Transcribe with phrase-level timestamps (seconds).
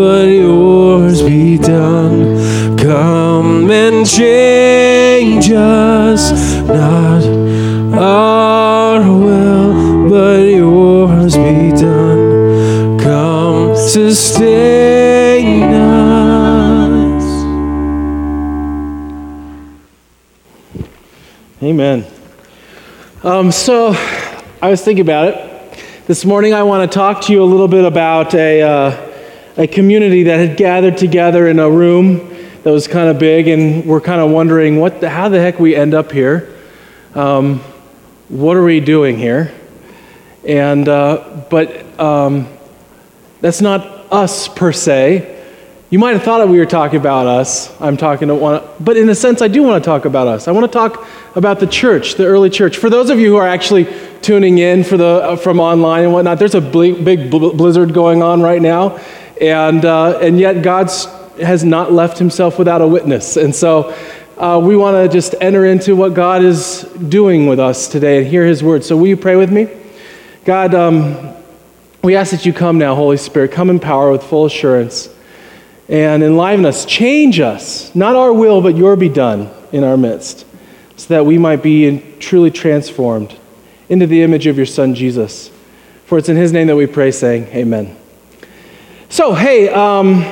[0.00, 2.78] but yours be done.
[2.78, 6.32] Come and change us,
[6.66, 7.22] not
[7.98, 12.98] our will, but yours be done.
[12.98, 17.24] Come sustain us.
[21.62, 22.06] Amen.
[23.22, 23.92] Um, so,
[24.62, 25.46] I was thinking about it.
[26.06, 29.09] This morning, I want to talk to you a little bit about a, uh,
[29.56, 32.28] a community that had gathered together in a room
[32.62, 35.58] that was kind of big, and we're kind of wondering what the, how the heck
[35.58, 36.54] we end up here.
[37.14, 37.60] Um,
[38.28, 39.52] what are we doing here?
[40.46, 42.48] And, uh, but um,
[43.40, 43.82] that's not
[44.12, 45.38] us per se.
[45.90, 47.68] You might have thought that we were talking about us.
[47.80, 50.46] I'm talking to one, but in a sense, I do want to talk about us.
[50.46, 52.76] I want to talk about the church, the early church.
[52.76, 53.88] For those of you who are actually
[54.22, 58.22] tuning in for the, uh, from online and whatnot, there's a big bl- blizzard going
[58.22, 59.00] on right now,
[59.40, 60.90] and, uh, and yet God
[61.40, 63.36] has not left himself without a witness.
[63.36, 63.94] And so
[64.36, 68.26] uh, we want to just enter into what God is doing with us today and
[68.26, 68.84] hear his word.
[68.84, 69.68] So will you pray with me?
[70.44, 71.34] God, um,
[72.02, 73.52] we ask that you come now, Holy Spirit.
[73.52, 75.08] Come in power with full assurance
[75.88, 76.86] and enliven us.
[76.86, 77.94] Change us.
[77.94, 80.46] Not our will, but your be done in our midst,
[80.96, 83.36] so that we might be truly transformed
[83.88, 85.50] into the image of your Son, Jesus.
[86.06, 87.99] For it's in his name that we pray, saying, Amen.
[89.12, 90.24] So, hey, um,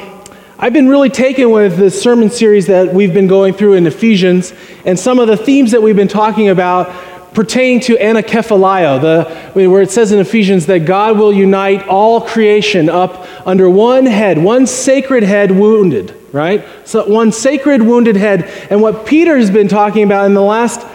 [0.56, 4.54] I've been really taken with the sermon series that we've been going through in Ephesians
[4.84, 9.82] and some of the themes that we've been talking about pertaining to anakephalio, the, where
[9.82, 14.64] it says in Ephesians that God will unite all creation up under one head, one
[14.64, 16.64] sacred head wounded, right?
[16.84, 18.44] So one sacred wounded head.
[18.70, 20.86] And what Peter has been talking about in the last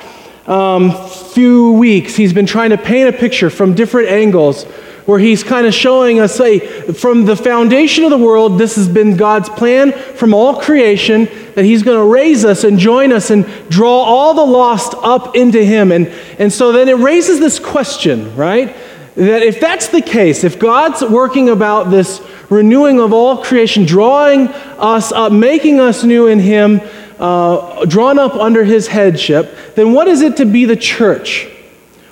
[0.48, 0.94] um,
[1.34, 4.66] few weeks, he's been trying to paint a picture from different angles
[5.06, 6.60] where he's kind of showing us, say,
[6.94, 11.66] from the foundation of the world, this has been God's plan from all creation, that
[11.66, 15.64] he's going to raise us and join us and draw all the lost up into
[15.64, 15.92] him.
[15.92, 16.08] And,
[16.40, 18.76] and so then it raises this question, right?
[19.16, 24.48] That if that's the case, if God's working about this renewing of all creation, drawing
[24.48, 26.82] us up, making us new in him,
[27.20, 31.48] uh, drawn up under his headship, then what is it to be the church?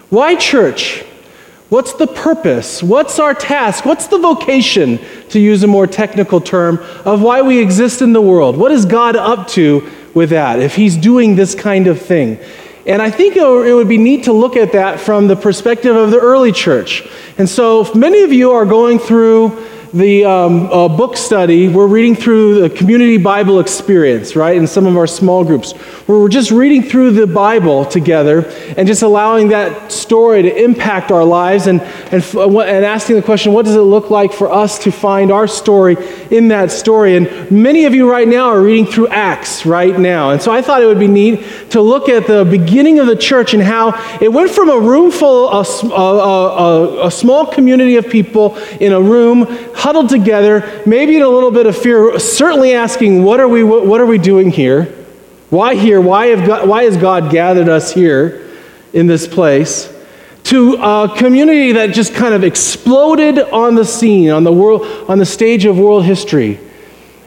[0.09, 1.03] Why church?
[1.71, 2.83] What's the purpose?
[2.83, 3.85] What's our task?
[3.85, 4.99] What's the vocation,
[5.29, 8.57] to use a more technical term, of why we exist in the world?
[8.57, 12.39] What is God up to with that if He's doing this kind of thing?
[12.85, 16.11] And I think it would be neat to look at that from the perspective of
[16.11, 17.07] the early church.
[17.37, 22.15] And so, many of you are going through the um, uh, book study, we're reading
[22.15, 25.73] through the Community Bible Experience, right, in some of our small groups,
[26.07, 28.45] where we're just reading through the Bible together
[28.77, 33.51] and just allowing that story to impact our lives and, and, and asking the question,
[33.51, 35.97] what does it look like for us to find our story
[36.29, 37.17] in that story?
[37.17, 40.29] And many of you right now are reading through Acts right now.
[40.29, 43.15] And so I thought it would be neat to look at the beginning of the
[43.17, 43.91] church and how
[44.21, 48.93] it went from a room full, a, a, a, a small community of people in
[48.93, 49.45] a room
[49.81, 53.99] huddled together, maybe in a little bit of fear, certainly asking, What are we, what
[53.99, 54.83] are we doing here?
[55.49, 55.99] Why here?
[55.99, 58.47] Why, God, why has God gathered us here
[58.93, 59.91] in this place?
[60.45, 65.17] To a community that just kind of exploded on the scene, on the, world, on
[65.17, 66.59] the stage of world history.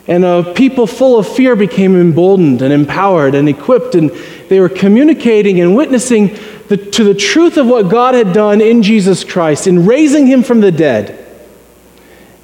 [0.07, 4.11] And a people full of fear became emboldened and empowered and equipped, and
[4.49, 6.39] they were communicating and witnessing
[6.69, 10.45] the, to the truth of what God had done in Jesus Christ in raising him
[10.45, 11.24] from the dead.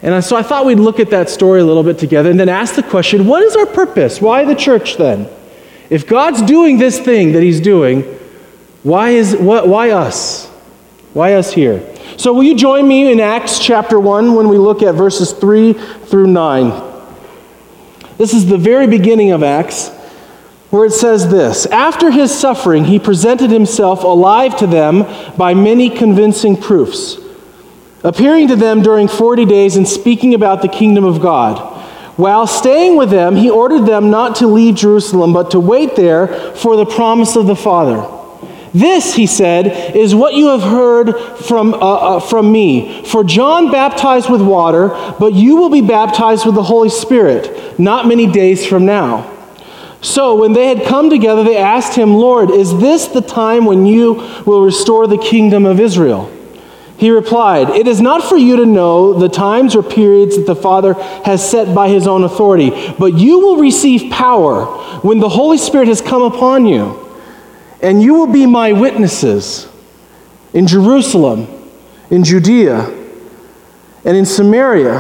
[0.02, 2.48] And so I thought we'd look at that story a little bit together and then
[2.48, 4.20] ask the question what is our purpose?
[4.20, 5.28] Why the church then?
[5.90, 8.02] If God's doing this thing that He's doing,
[8.82, 10.46] why, is, what, why us?
[11.12, 11.84] Why us here?
[12.16, 15.72] So, will you join me in Acts chapter 1 when we look at verses 3
[15.72, 16.88] through 9?
[18.16, 19.88] This is the very beginning of Acts,
[20.70, 25.04] where it says this After his suffering, he presented himself alive to them
[25.36, 27.19] by many convincing proofs
[28.02, 31.78] appearing to them during 40 days and speaking about the kingdom of God.
[32.16, 36.28] While staying with them, he ordered them not to leave Jerusalem, but to wait there
[36.54, 38.06] for the promise of the Father.
[38.72, 43.04] This, he said, is what you have heard from, uh, uh, from me.
[43.04, 44.88] For John baptized with water,
[45.18, 49.36] but you will be baptized with the Holy Spirit not many days from now.
[50.03, 53.84] So, when they had come together, they asked him, Lord, is this the time when
[53.84, 54.14] you
[54.46, 56.30] will restore the kingdom of Israel?
[57.00, 60.54] He replied, It is not for you to know the times or periods that the
[60.54, 60.92] Father
[61.24, 64.66] has set by his own authority, but you will receive power
[65.00, 67.10] when the Holy Spirit has come upon you,
[67.80, 69.66] and you will be my witnesses
[70.52, 71.47] in Jerusalem,
[72.10, 72.80] in Judea,
[74.04, 74.98] and in Samaria,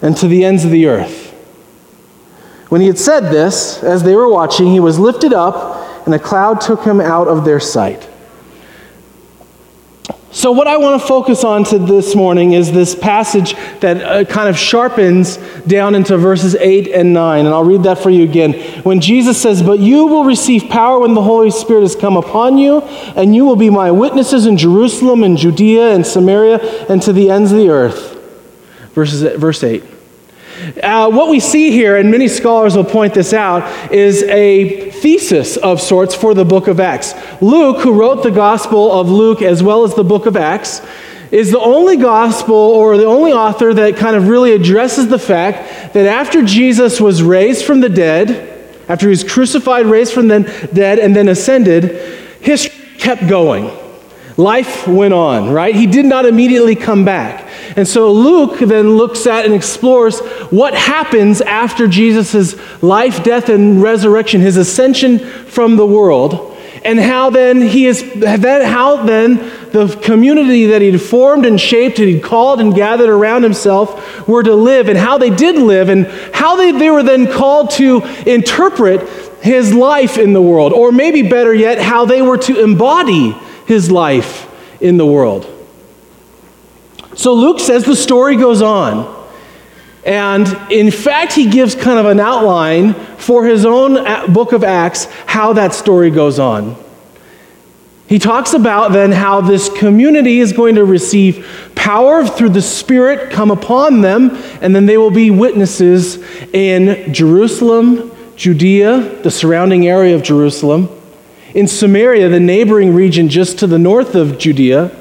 [0.00, 1.32] and to the ends of the earth.
[2.68, 6.18] When he had said this, as they were watching, he was lifted up, and a
[6.20, 8.07] cloud took him out of their sight.
[10.30, 14.24] So, what I want to focus on to this morning is this passage that uh,
[14.26, 17.46] kind of sharpens down into verses 8 and 9.
[17.46, 18.52] And I'll read that for you again.
[18.82, 22.58] When Jesus says, But you will receive power when the Holy Spirit has come upon
[22.58, 22.82] you,
[23.16, 26.58] and you will be my witnesses in Jerusalem and Judea and Samaria
[26.90, 28.14] and to the ends of the earth.
[28.92, 29.82] Verses, verse 8.
[30.82, 35.56] Uh, what we see here, and many scholars will point this out, is a thesis
[35.56, 37.14] of sorts for the book of Acts.
[37.40, 40.82] Luke, who wrote the Gospel of Luke as well as the book of Acts,
[41.30, 45.92] is the only gospel or the only author that kind of really addresses the fact
[45.92, 48.54] that after Jesus was raised from the dead,
[48.88, 50.40] after he was crucified, raised from the
[50.72, 51.84] dead, and then ascended,
[52.40, 53.70] history kept going.
[54.38, 55.74] Life went on, right?
[55.74, 57.50] He did not immediately come back.
[57.76, 60.20] And so Luke then looks at and explores
[60.50, 67.30] what happens after Jesus' life, death, and resurrection, his ascension from the world, and how
[67.30, 69.38] then he is then how then
[69.72, 74.44] the community that he'd formed and shaped and he'd called and gathered around himself were
[74.44, 78.02] to live and how they did live and how they, they were then called to
[78.24, 79.00] interpret
[79.40, 83.34] his life in the world, or maybe better yet, how they were to embody
[83.68, 84.50] his life
[84.80, 85.46] in the world.
[87.14, 89.16] So Luke says the story goes on.
[90.06, 94.64] And in fact, he gives kind of an outline for his own uh, book of
[94.64, 96.76] Acts how that story goes on.
[98.06, 103.30] He talks about then how this community is going to receive power through the Spirit
[103.30, 104.30] come upon them,
[104.62, 106.16] and then they will be witnesses
[106.54, 110.88] in Jerusalem, Judea, the surrounding area of Jerusalem,
[111.54, 114.94] in Samaria, the neighboring region just to the north of Judea,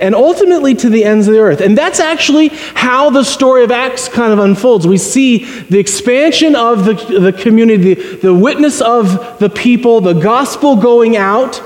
[0.00, 1.60] and ultimately to the ends of the earth.
[1.60, 4.86] And that's actually how the story of Acts kind of unfolds.
[4.86, 10.14] We see the expansion of the, the community, the, the witness of the people, the
[10.14, 11.62] gospel going out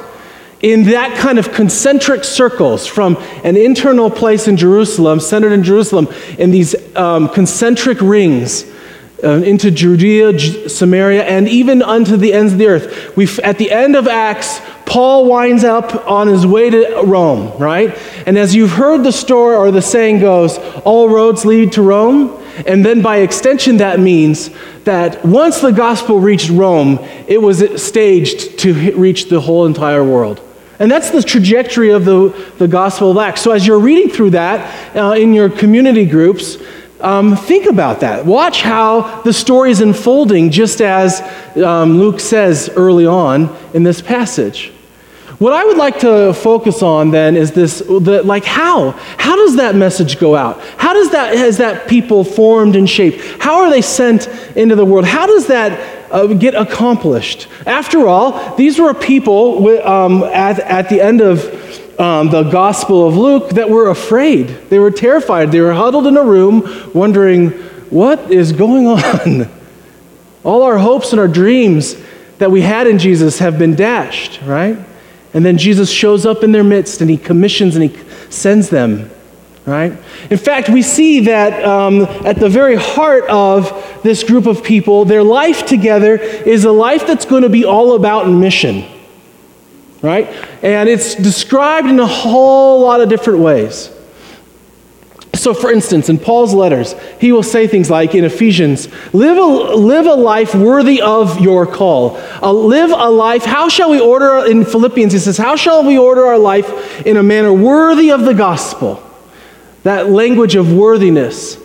[0.61, 6.09] in that kind of concentric circles from an internal place in Jerusalem, centered in Jerusalem,
[6.37, 8.65] in these um, concentric rings.
[9.21, 13.17] Uh, into Judea, Samaria, and even unto the ends of the earth.
[13.17, 17.99] We, at the end of Acts, Paul winds up on his way to Rome, right?
[18.27, 22.41] And as you've heard the story or the saying goes, all roads lead to Rome.
[22.65, 24.51] And then by extension, that means
[24.85, 30.41] that once the gospel reached Rome, it was staged to reach the whole entire world.
[30.79, 32.29] And that's the trajectory of the,
[32.59, 33.41] the Gospel of Acts.
[33.41, 36.57] So as you're reading through that uh, in your community groups,
[37.01, 38.27] um, think about that.
[38.27, 41.21] Watch how the story is unfolding, just as
[41.57, 44.73] um, Luke says early on in this passage.
[45.39, 48.91] What I would like to focus on then is this the, like how?
[49.19, 50.61] How does that message go out?
[50.79, 53.25] How does that has that people formed and shaped?
[53.41, 55.05] How are they sent into the world?
[55.05, 57.47] How does that uh, get accomplished?
[57.67, 61.41] After all, these were people with, um, at, at the end of
[61.99, 64.49] um, the Gospel of Luke that were afraid.
[64.71, 65.51] They were terrified.
[65.51, 67.51] They were huddled in a room wondering,
[67.91, 69.51] what is going on?
[70.45, 71.97] All our hopes and our dreams
[72.39, 74.79] that we had in Jesus have been dashed, right?
[75.35, 77.99] And then Jesus shows up in their midst and he commissions and he
[78.31, 79.11] sends them,
[79.67, 79.93] right?
[80.31, 85.05] In fact, we see that um, at the very heart of this group of people,
[85.05, 88.85] their life together is a life that's going to be all about mission,
[90.03, 90.27] right?
[90.63, 93.91] And it's described in a whole lot of different ways.
[95.35, 99.41] So, for instance, in Paul's letters, he will say things like in Ephesians, live a,
[99.77, 102.17] live a life worthy of your call.
[102.43, 105.97] Uh, live a life, how shall we order, in Philippians, he says, how shall we
[105.97, 109.03] order our life in a manner worthy of the gospel?
[109.85, 111.57] That language of worthiness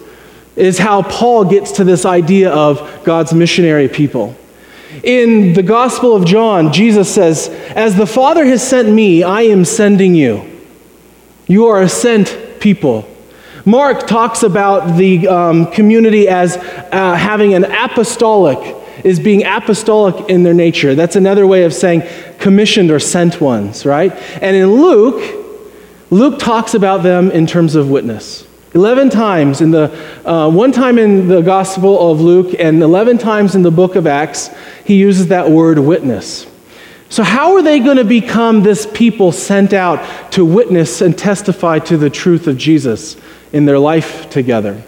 [0.56, 4.36] is how Paul gets to this idea of God's missionary people.
[5.02, 9.66] In the Gospel of John, Jesus says, As the Father has sent me, I am
[9.66, 10.50] sending you.
[11.48, 13.10] You are a sent people.
[13.66, 20.44] Mark talks about the um, community as uh, having an apostolic, is being apostolic in
[20.44, 20.96] their nature.
[20.96, 22.04] That's another way of saying
[22.40, 24.12] commissioned or sent ones, right?
[24.42, 25.46] And in Luke,
[26.10, 28.46] Luke talks about them in terms of witness.
[28.74, 29.92] 11 times in the,
[30.26, 34.08] uh, one time in the Gospel of Luke and 11 times in the book of
[34.08, 34.50] Acts,
[34.84, 36.48] he uses that word witness.
[37.10, 41.80] So, how are they going to become this people sent out to witness and testify
[41.80, 43.18] to the truth of Jesus?
[43.54, 44.84] in their life together?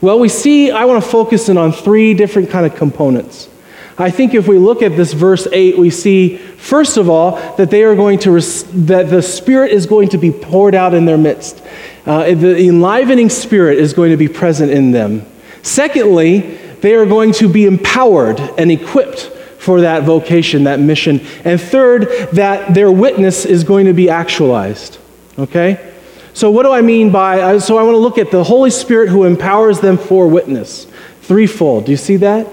[0.00, 3.48] Well, we see, I want to focus in on three different kind of components.
[3.98, 7.70] I think if we look at this verse 8, we see, first of all, that
[7.70, 11.06] they are going to, res- that the Spirit is going to be poured out in
[11.06, 11.62] their midst.
[12.04, 15.24] Uh, the enlivening Spirit is going to be present in them.
[15.62, 16.40] Secondly,
[16.82, 21.20] they are going to be empowered and equipped for that vocation, that mission.
[21.44, 24.98] And third, that their witness is going to be actualized.
[25.38, 25.94] Okay?
[26.34, 29.08] So, what do I mean by, so I want to look at the Holy Spirit
[29.08, 30.86] who empowers them for witness.
[31.22, 31.86] Threefold.
[31.86, 32.46] Do you see that?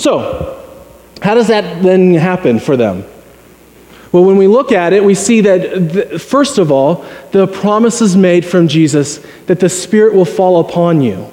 [0.00, 0.56] So,
[1.22, 3.04] how does that then happen for them?
[4.12, 8.16] Well, when we look at it, we see that, first of all, the promise is
[8.16, 11.30] made from Jesus that the Spirit will fall upon you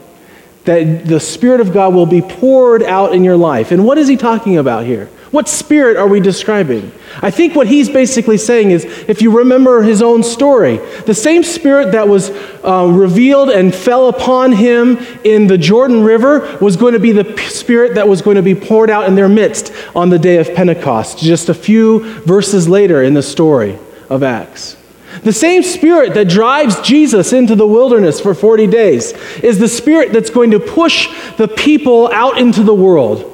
[0.67, 3.71] that the Spirit of God will be poured out in your life.
[3.71, 5.09] And what is he talking about here?
[5.31, 6.91] What spirit are we describing?
[7.21, 11.43] I think what he's basically saying is if you remember his own story, the same
[11.43, 12.29] spirit that was
[12.63, 17.37] uh, revealed and fell upon him in the Jordan River was going to be the
[17.49, 20.53] spirit that was going to be poured out in their midst on the day of
[20.55, 23.77] Pentecost, just a few verses later in the story
[24.09, 24.77] of Acts.
[25.23, 29.11] The same spirit that drives Jesus into the wilderness for 40 days
[29.43, 33.33] is the spirit that's going to push the people out into the world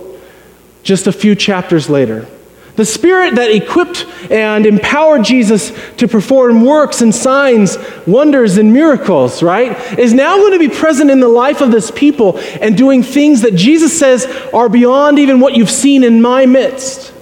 [0.83, 2.27] just a few chapters later.
[2.75, 9.43] The spirit that equipped and empowered Jesus to perform works and signs, wonders, and miracles,
[9.43, 13.03] right, is now going to be present in the life of this people and doing
[13.03, 17.13] things that Jesus says are beyond even what you've seen in my midst.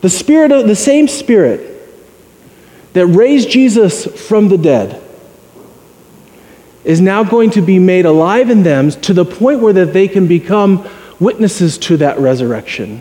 [0.00, 1.72] The spirit of the same spirit
[2.94, 5.03] that raised Jesus from the dead
[6.84, 10.06] is now going to be made alive in them to the point where that they
[10.06, 10.88] can become
[11.18, 13.00] witnesses to that resurrection.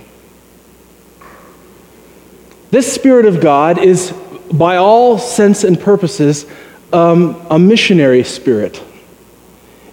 [2.71, 4.11] This Spirit of God is,
[4.51, 6.45] by all sense and purposes,
[6.91, 8.81] um, a missionary spirit.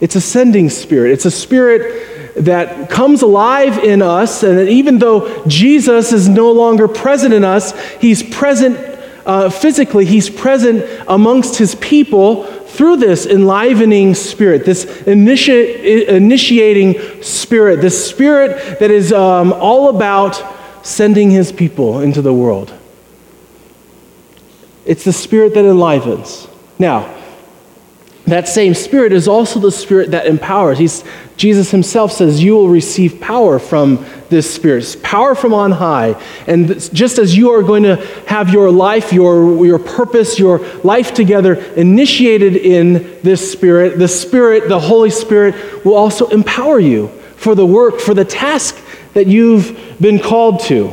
[0.01, 1.13] It's a sending spirit.
[1.13, 6.89] It's a spirit that comes alive in us, and even though Jesus is no longer
[6.89, 8.79] present in us, he's present
[9.27, 17.81] uh, physically, he's present amongst his people through this enlivening spirit, this initi- initiating spirit,
[17.81, 20.43] this spirit that is um, all about
[20.83, 22.73] sending his people into the world.
[24.87, 26.49] It's the spirit that enlivens.
[26.79, 27.20] Now,
[28.33, 30.79] that same spirit is also the spirit that empowers.
[30.79, 31.05] He's,
[31.37, 36.21] Jesus himself says, You will receive power from this spirit, power from on high.
[36.47, 37.97] And just as you are going to
[38.27, 44.69] have your life, your, your purpose, your life together initiated in this spirit, the spirit,
[44.69, 48.79] the Holy Spirit, will also empower you for the work, for the task
[49.15, 50.93] that you've been called to.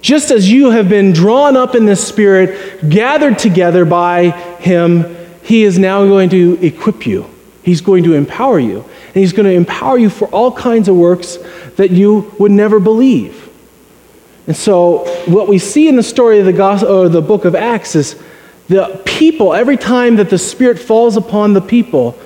[0.00, 4.30] Just as you have been drawn up in this spirit, gathered together by
[4.60, 5.17] him
[5.48, 7.24] he is now going to equip you.
[7.62, 8.80] He's going to empower you.
[8.82, 11.38] And He's going to empower you for all kinds of works
[11.76, 13.48] that you would never believe.
[14.46, 17.54] And so, what we see in the story of the, gospel, or the book of
[17.54, 18.22] Acts is
[18.68, 22.18] the people, every time that the Spirit falls upon the people,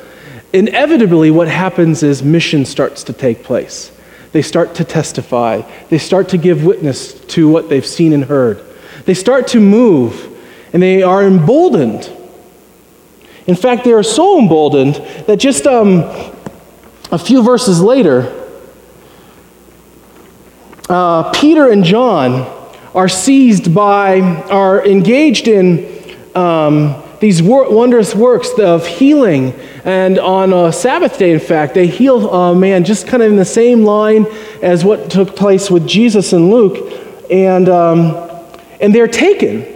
[0.52, 3.92] inevitably what happens is mission starts to take place.
[4.32, 8.60] They start to testify, they start to give witness to what they've seen and heard.
[9.04, 10.36] They start to move,
[10.72, 12.18] and they are emboldened
[13.46, 14.96] in fact, they are so emboldened
[15.26, 16.02] that just um,
[17.10, 18.38] a few verses later,
[20.88, 22.60] uh, Peter and John
[22.94, 29.52] are seized by, are engaged in um, these wor- wondrous works of healing.
[29.84, 33.36] And on a Sabbath day, in fact, they heal a man just kind of in
[33.36, 34.26] the same line
[34.60, 36.92] as what took place with Jesus and Luke.
[37.30, 38.30] And, um,
[38.80, 39.66] and they're taken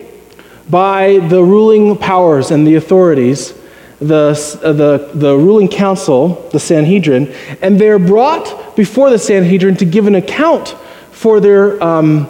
[0.68, 3.54] by the ruling powers and the authorities,
[4.00, 9.84] the, uh, the, the ruling council, the Sanhedrin, and they're brought before the Sanhedrin to
[9.84, 10.76] give an account
[11.12, 12.28] for their, um,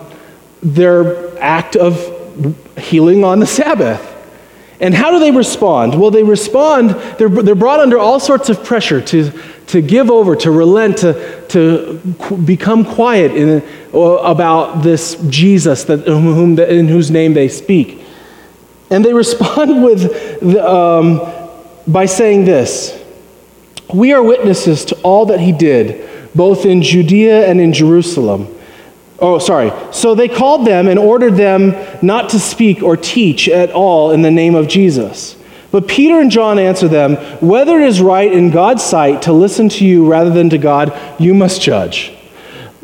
[0.62, 1.98] their act of
[2.78, 4.14] healing on the Sabbath.
[4.78, 5.98] And how do they respond?
[5.98, 9.32] Well, they respond, they're, they're brought under all sorts of pressure to,
[9.68, 11.94] to give over, to relent, to, to
[12.44, 13.62] become quiet in,
[13.94, 18.02] uh, about this Jesus that, whom, in whose name they speak.
[18.90, 21.20] And they respond with the, um,
[21.86, 23.02] by saying this
[23.92, 28.52] We are witnesses to all that he did, both in Judea and in Jerusalem.
[29.18, 29.72] Oh, sorry.
[29.92, 34.22] So they called them and ordered them not to speak or teach at all in
[34.22, 35.36] the name of Jesus.
[35.72, 39.68] But Peter and John answered them, Whether it is right in God's sight to listen
[39.70, 42.12] to you rather than to God, you must judge.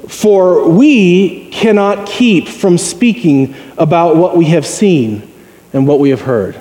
[0.09, 5.31] For we cannot keep from speaking about what we have seen
[5.73, 6.61] and what we have heard.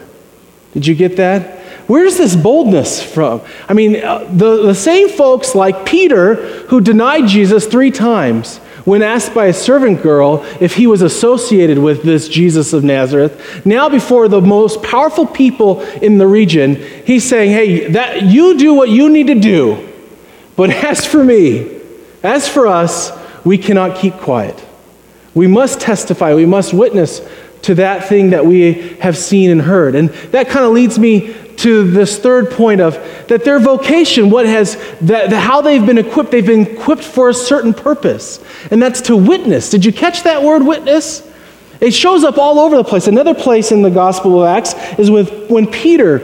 [0.74, 1.61] Did you get that?
[1.88, 3.42] Where's this boldness from?
[3.68, 6.36] I mean, uh, the, the same folks like Peter
[6.68, 11.78] who denied Jesus three times when asked by a servant girl if he was associated
[11.78, 17.28] with this Jesus of Nazareth, now before the most powerful people in the region, he's
[17.28, 19.88] saying, Hey, that, you do what you need to do.
[20.56, 21.80] But as for me,
[22.24, 23.12] as for us,
[23.44, 24.64] we cannot keep quiet.
[25.34, 27.22] We must testify, we must witness
[27.64, 29.96] to that thing that we have seen and heard.
[29.96, 32.96] And that kind of leads me to this third point of
[33.28, 37.30] that their vocation, what has, that, the, how they've been equipped, they've been equipped for
[37.30, 39.70] a certain purpose, and that's to witness.
[39.70, 41.28] Did you catch that word witness?
[41.80, 43.08] It shows up all over the place.
[43.08, 46.22] Another place in the Gospel of Acts is with when Peter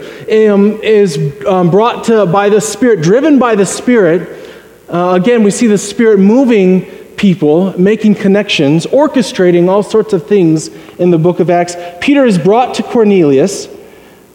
[0.52, 4.52] um, is um, brought to by the Spirit, driven by the Spirit.
[4.88, 6.82] Uh, again, we see the Spirit moving
[7.16, 10.68] people, making connections, orchestrating all sorts of things
[10.98, 11.74] in the book of Acts.
[12.00, 13.66] Peter is brought to Cornelius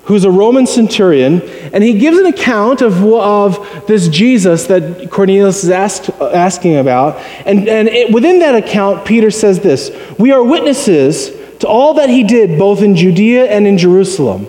[0.06, 1.42] who's a Roman centurion,
[1.74, 7.18] and he gives an account of, of this Jesus that Cornelius is asked, asking about.
[7.46, 12.10] And, and it, within that account, Peter says this We are witnesses to all that
[12.10, 14.48] he did, both in Judea and in Jerusalem.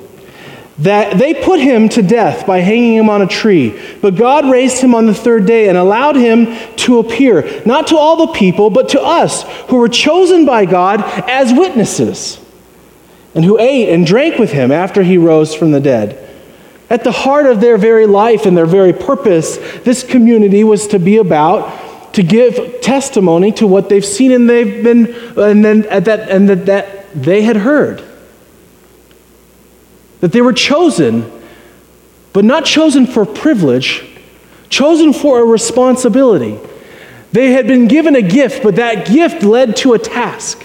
[0.79, 4.83] That they put him to death by hanging him on a tree, but God raised
[4.83, 6.47] him on the third day and allowed him
[6.79, 11.01] to appear, not to all the people, but to us who were chosen by God
[11.31, 12.44] as witnesses
[13.35, 16.21] and who ate and drank with him after he rose from the dead.
[16.89, 20.99] At the heart of their very life and their very purpose, this community was to
[20.99, 26.05] be about to give testimony to what they've seen and they've been and then at
[26.05, 28.03] that and that, that they had heard.
[30.21, 31.31] That they were chosen,
[32.33, 34.05] but not chosen for privilege,
[34.69, 36.59] chosen for a responsibility.
[37.33, 40.65] They had been given a gift, but that gift led to a task.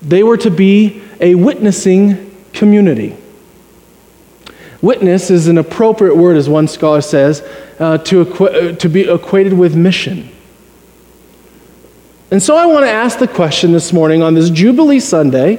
[0.00, 3.16] They were to be a witnessing community.
[4.80, 7.40] Witness is an appropriate word, as one scholar says,
[7.78, 10.28] uh, to, equ- uh, to be equated with mission.
[12.30, 15.56] And so I want to ask the question this morning on this Jubilee Sunday,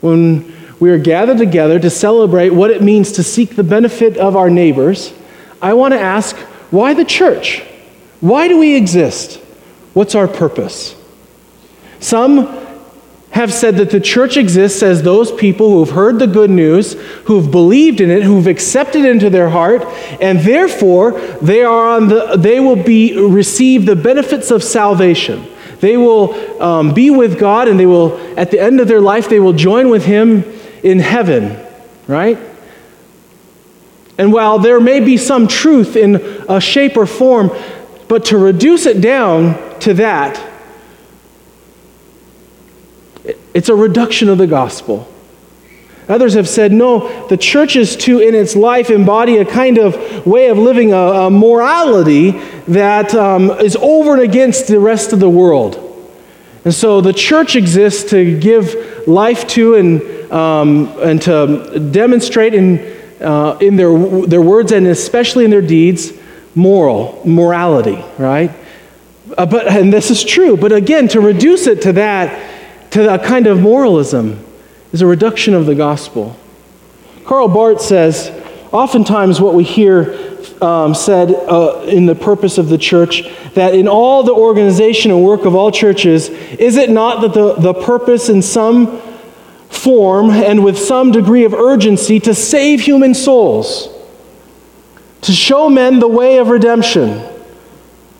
[0.00, 4.36] when we are gathered together to celebrate what it means to seek the benefit of
[4.36, 5.12] our neighbors.
[5.60, 6.36] I want to ask
[6.70, 7.62] why the church?
[8.20, 9.36] Why do we exist?
[9.94, 10.94] What's our purpose?
[12.00, 12.67] Some
[13.38, 16.94] have said that the church exists as those people who have heard the good news,
[17.26, 19.84] who've believed in it, who've accepted it into their heart,
[20.20, 25.46] and therefore they are on the they will be receive the benefits of salvation.
[25.78, 29.28] They will um, be with God, and they will at the end of their life
[29.28, 30.42] they will join with Him
[30.82, 31.64] in heaven,
[32.08, 32.38] right?
[34.18, 36.16] And while there may be some truth in
[36.48, 37.52] a shape or form,
[38.08, 40.47] but to reduce it down to that
[43.54, 45.06] it's a reduction of the gospel.
[46.08, 50.26] Others have said, no, the church is to, in its life, embody a kind of
[50.26, 52.30] way of living, a, a morality
[52.66, 55.84] that um, is over and against the rest of the world.
[56.64, 62.78] And so the church exists to give life to and, um, and to demonstrate in,
[63.20, 66.12] uh, in their, their words and especially in their deeds
[66.54, 68.50] moral, morality, right?
[69.36, 72.57] Uh, but, and this is true, but again, to reduce it to that
[72.90, 74.44] to a kind of moralism
[74.92, 76.36] is a reduction of the gospel.
[77.24, 78.30] Karl Barth says,
[78.72, 80.14] oftentimes what we hear
[80.62, 83.22] um, said uh, in the purpose of the church
[83.54, 87.54] that in all the organization and work of all churches, is it not that the,
[87.54, 89.00] the purpose in some
[89.68, 93.88] form and with some degree of urgency to save human souls,
[95.20, 97.22] to show men the way of redemption?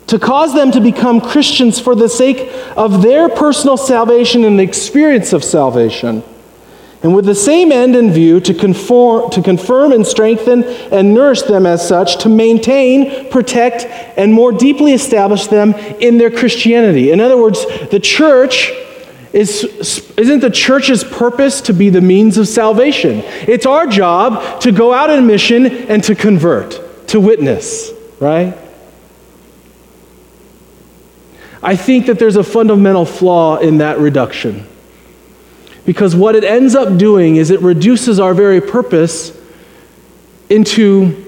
[0.08, 4.62] To cause them to become Christians for the sake of their personal salvation and the
[4.62, 6.22] experience of salvation.
[7.02, 11.42] And with the same end in view, to, conform, to confirm and strengthen and nourish
[11.42, 13.84] them as such, to maintain, protect,
[14.18, 17.12] and more deeply establish them in their Christianity.
[17.12, 18.72] In other words, the church
[19.32, 19.62] is,
[20.16, 23.22] isn't the church's purpose to be the means of salvation?
[23.46, 28.58] It's our job to go out in mission and to convert, to witness, right?
[31.62, 34.66] I think that there's a fundamental flaw in that reduction.
[35.84, 39.36] Because what it ends up doing is it reduces our very purpose
[40.50, 41.24] into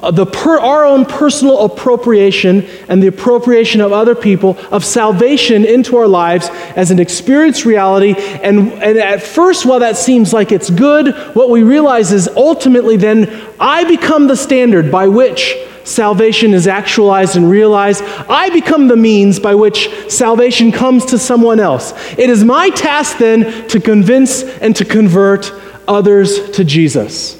[0.00, 5.64] uh, the per, our own personal appropriation and the appropriation of other people of salvation
[5.64, 8.14] into our lives as an experienced reality.
[8.16, 12.96] And, and at first, while that seems like it's good, what we realize is ultimately
[12.96, 15.56] then I become the standard by which
[15.88, 21.60] salvation is actualized and realized, I become the means by which salvation comes to someone
[21.60, 21.92] else.
[22.18, 25.52] It is my task then to convince and to convert
[25.86, 27.36] others to Jesus.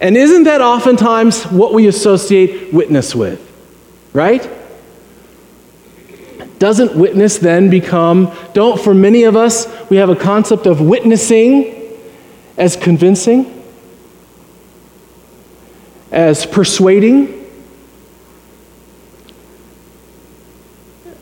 [0.00, 3.40] And isn't that oftentimes what we associate witness with?
[4.12, 4.50] Right?
[6.58, 11.98] doesn't witness then become, don't, for many of us, we have a concept of witnessing
[12.56, 13.63] as convincing,
[16.14, 17.44] as persuading,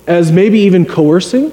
[0.07, 1.51] as maybe even coercing.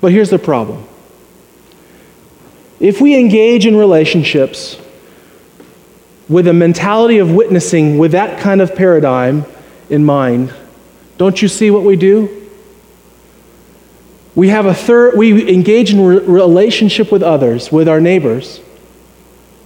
[0.00, 0.86] But here's the problem.
[2.78, 4.80] If we engage in relationships
[6.28, 9.44] with a mentality of witnessing with that kind of paradigm
[9.90, 10.54] in mind,
[11.18, 12.39] don't you see what we do?
[14.34, 18.60] We have a third we engage in re- relationship with others, with our neighbors,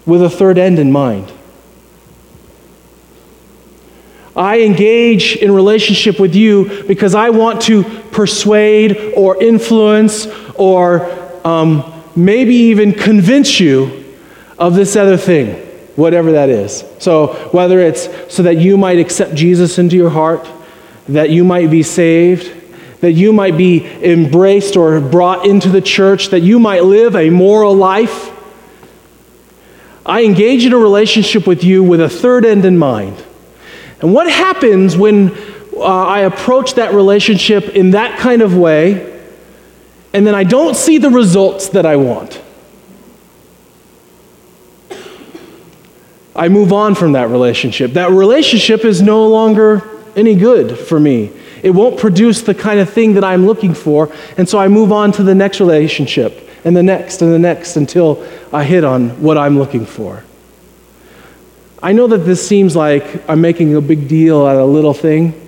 [0.06, 1.32] with a third end in mind.
[4.36, 11.08] I engage in relationship with you because I want to persuade or influence or
[11.46, 14.04] um, maybe even convince you
[14.58, 15.54] of this other thing,
[15.94, 16.84] whatever that is.
[16.98, 20.48] So, whether it's so that you might accept Jesus into your heart,
[21.08, 22.63] that you might be saved,
[23.04, 27.28] that you might be embraced or brought into the church, that you might live a
[27.28, 28.30] moral life.
[30.06, 33.22] I engage in a relationship with you with a third end in mind.
[34.00, 35.32] And what happens when
[35.76, 39.22] uh, I approach that relationship in that kind of way,
[40.14, 42.40] and then I don't see the results that I want?
[46.34, 47.92] I move on from that relationship.
[47.92, 51.32] That relationship is no longer any good for me.
[51.62, 54.92] It won't produce the kind of thing that I'm looking for, and so I move
[54.92, 59.22] on to the next relationship, and the next, and the next, until I hit on
[59.22, 60.24] what I'm looking for.
[61.82, 64.94] I know that this seems like I'm making a big deal out of a little
[64.94, 65.40] thing.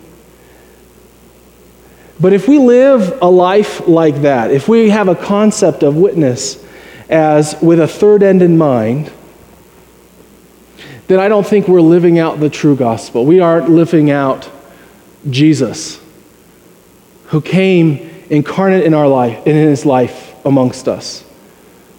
[2.19, 6.63] But if we live a life like that, if we have a concept of witness
[7.09, 9.13] as with a third end in mind,
[11.07, 13.25] then I don't think we're living out the true gospel.
[13.25, 14.51] We aren't living out
[15.31, 16.01] Jesus,
[17.27, 21.25] who came incarnate in our life, and in his life amongst us,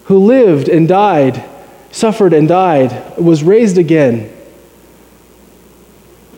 [0.06, 1.44] who lived and died
[1.92, 4.32] suffered and died, was raised again,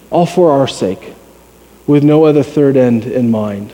[0.09, 1.13] all for our sake,
[1.85, 3.73] with no other third end in mind.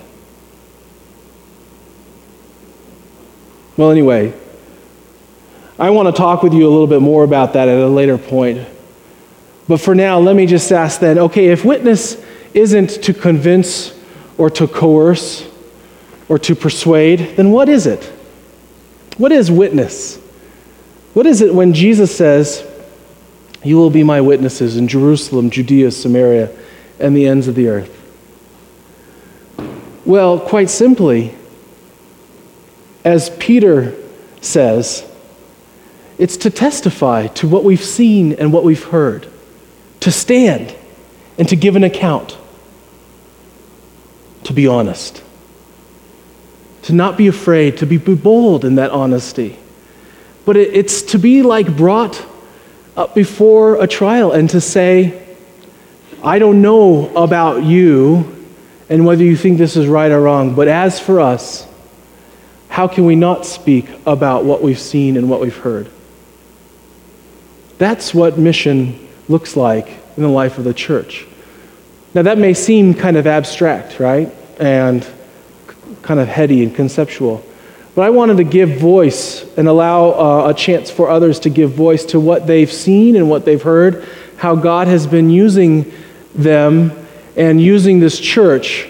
[3.77, 4.33] Well, anyway,
[5.77, 8.17] I want to talk with you a little bit more about that at a later
[8.17, 8.67] point.
[9.67, 12.23] But for now, let me just ask then okay, if witness
[12.55, 13.93] isn't to convince
[14.37, 15.47] or to coerce
[16.27, 18.03] or to persuade, then what is it?
[19.17, 20.17] What is witness?
[21.13, 22.65] What is it when Jesus says,
[23.63, 26.49] You will be my witnesses in Jerusalem, Judea, Samaria,
[26.99, 27.91] and the ends of the earth?
[30.05, 31.35] Well, quite simply,
[33.03, 33.95] as Peter
[34.41, 35.09] says,
[36.17, 39.27] it's to testify to what we've seen and what we've heard,
[40.01, 40.75] to stand
[41.37, 42.37] and to give an account,
[44.45, 45.21] to be honest,
[46.83, 49.59] to not be afraid, to be bold in that honesty
[50.45, 52.23] but it, it's to be like brought
[52.95, 55.21] up before a trial and to say,
[56.23, 58.31] I don't know about you
[58.87, 61.67] and whether you think this is right or wrong, but as for us,
[62.69, 65.89] how can we not speak about what we've seen and what we've heard?
[67.77, 71.25] That's what mission looks like in the life of the church.
[72.15, 74.33] Now, that may seem kind of abstract, right?
[74.57, 75.05] And
[76.01, 77.45] kind of heady and conceptual.
[77.93, 81.71] But I wanted to give voice and allow uh, a chance for others to give
[81.71, 85.91] voice to what they've seen and what they've heard, how God has been using
[86.33, 86.93] them
[87.35, 88.87] and using this church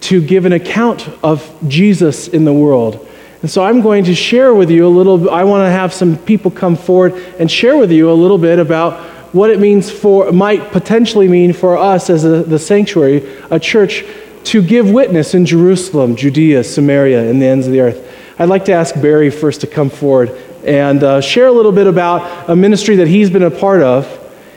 [0.00, 3.08] to give an account of Jesus in the world.
[3.42, 6.16] And so I'm going to share with you a little I want to have some
[6.16, 10.30] people come forward and share with you a little bit about what it means for
[10.30, 14.04] might potentially mean for us as a, the sanctuary, a church
[14.44, 18.10] to give witness in Jerusalem, Judea, Samaria, and the ends of the earth.
[18.38, 20.30] I'd like to ask Barry first to come forward
[20.64, 24.06] and uh, share a little bit about a ministry that he's been a part of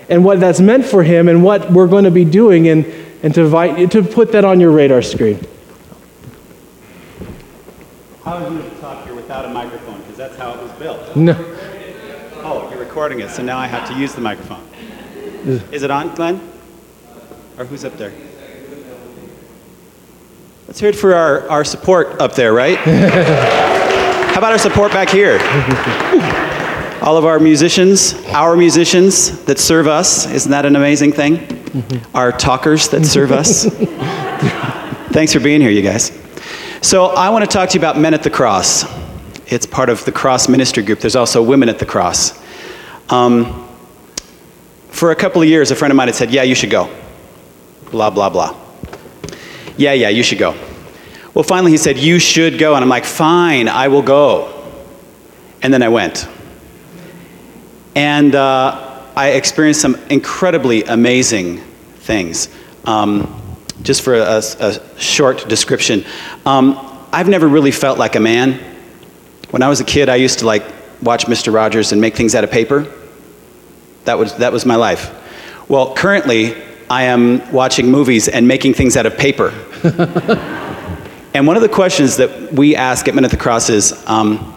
[0.10, 2.86] and what that's meant for him and what we're going to be doing and,
[3.24, 5.40] and to, invite, to put that on your radar screen.
[8.24, 10.00] How are you to talk here without a microphone?
[10.02, 11.16] Because that's how it was built.
[11.16, 11.34] No.
[12.44, 14.67] Oh, you're recording it, so now I have to use the microphone.
[15.48, 16.42] Is it on, Glenn?
[17.58, 18.12] Or who's up there?
[20.68, 22.78] Let's hear it for our, our support up there, right?
[22.78, 25.40] How about our support back here?
[27.02, 30.30] All of our musicians, our musicians that serve us.
[30.30, 32.04] Isn't that an amazing thing?
[32.14, 33.64] Our talkers that serve us.
[35.14, 36.12] Thanks for being here, you guys.
[36.82, 38.86] So, I want to talk to you about Men at the Cross.
[39.48, 41.00] It's part of the Cross Ministry Group.
[41.00, 42.40] There's also Women at the Cross.
[43.10, 43.67] Um,
[44.98, 46.90] for a couple of years, a friend of mine had said, Yeah, you should go.
[47.92, 48.60] Blah, blah, blah.
[49.78, 50.56] Yeah, yeah, you should go.
[51.36, 52.74] Well, finally he said, You should go.
[52.74, 54.54] And I'm like, Fine, I will go.
[55.62, 56.28] And then I went.
[57.96, 61.58] And uh, I experienced some incredibly amazing
[61.98, 62.50] things.
[62.86, 63.42] Um,
[63.84, 66.06] just for a, a, short description,
[66.46, 68.54] um, I've never really felt like a man.
[69.52, 70.64] When I was a kid, I used to like
[71.04, 71.54] watch Mr.
[71.54, 72.92] Rogers and make things out of paper.
[74.08, 75.14] That was, that was my life.
[75.68, 76.56] Well, currently,
[76.90, 79.50] I am watching movies and making things out of paper.
[81.34, 84.54] and one of the questions that we ask at Men at the Cross is um,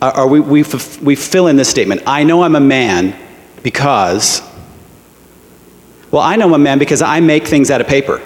[0.00, 0.64] are we, we,
[1.02, 3.14] we fill in this statement I know I'm a man
[3.62, 4.40] because,
[6.10, 8.22] well, I know I'm a man because I make things out of paper.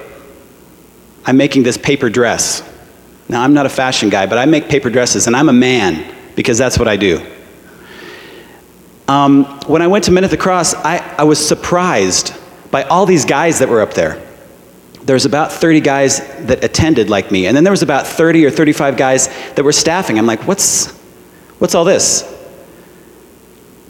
[1.25, 2.63] I'm making this paper dress.
[3.29, 6.15] Now, I'm not a fashion guy, but I make paper dresses, and I'm a man
[6.37, 7.27] because that's what I do.
[9.09, 12.35] Um, when I went to Men at the Cross, I, I was surprised
[12.71, 14.23] by all these guys that were up there.
[15.03, 18.45] There was about 30 guys that attended like me, and then there was about 30
[18.45, 20.19] or 35 guys that were staffing.
[20.19, 20.91] I'm like, what's,
[21.59, 22.33] what's all this?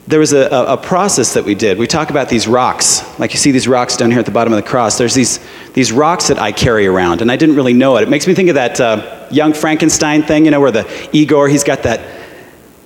[0.07, 1.79] There was a, a, a process that we did.
[1.79, 3.19] We talk about these rocks.
[3.19, 4.99] Like you see these rocks down here at the bottom of the cross.
[4.99, 5.41] There's these,
[5.73, 8.03] these rocks that I carry around, and I didn't really know it.
[8.03, 11.49] It makes me think of that uh, young Frankenstein thing, you know, where the Igor,
[11.49, 12.16] he's got that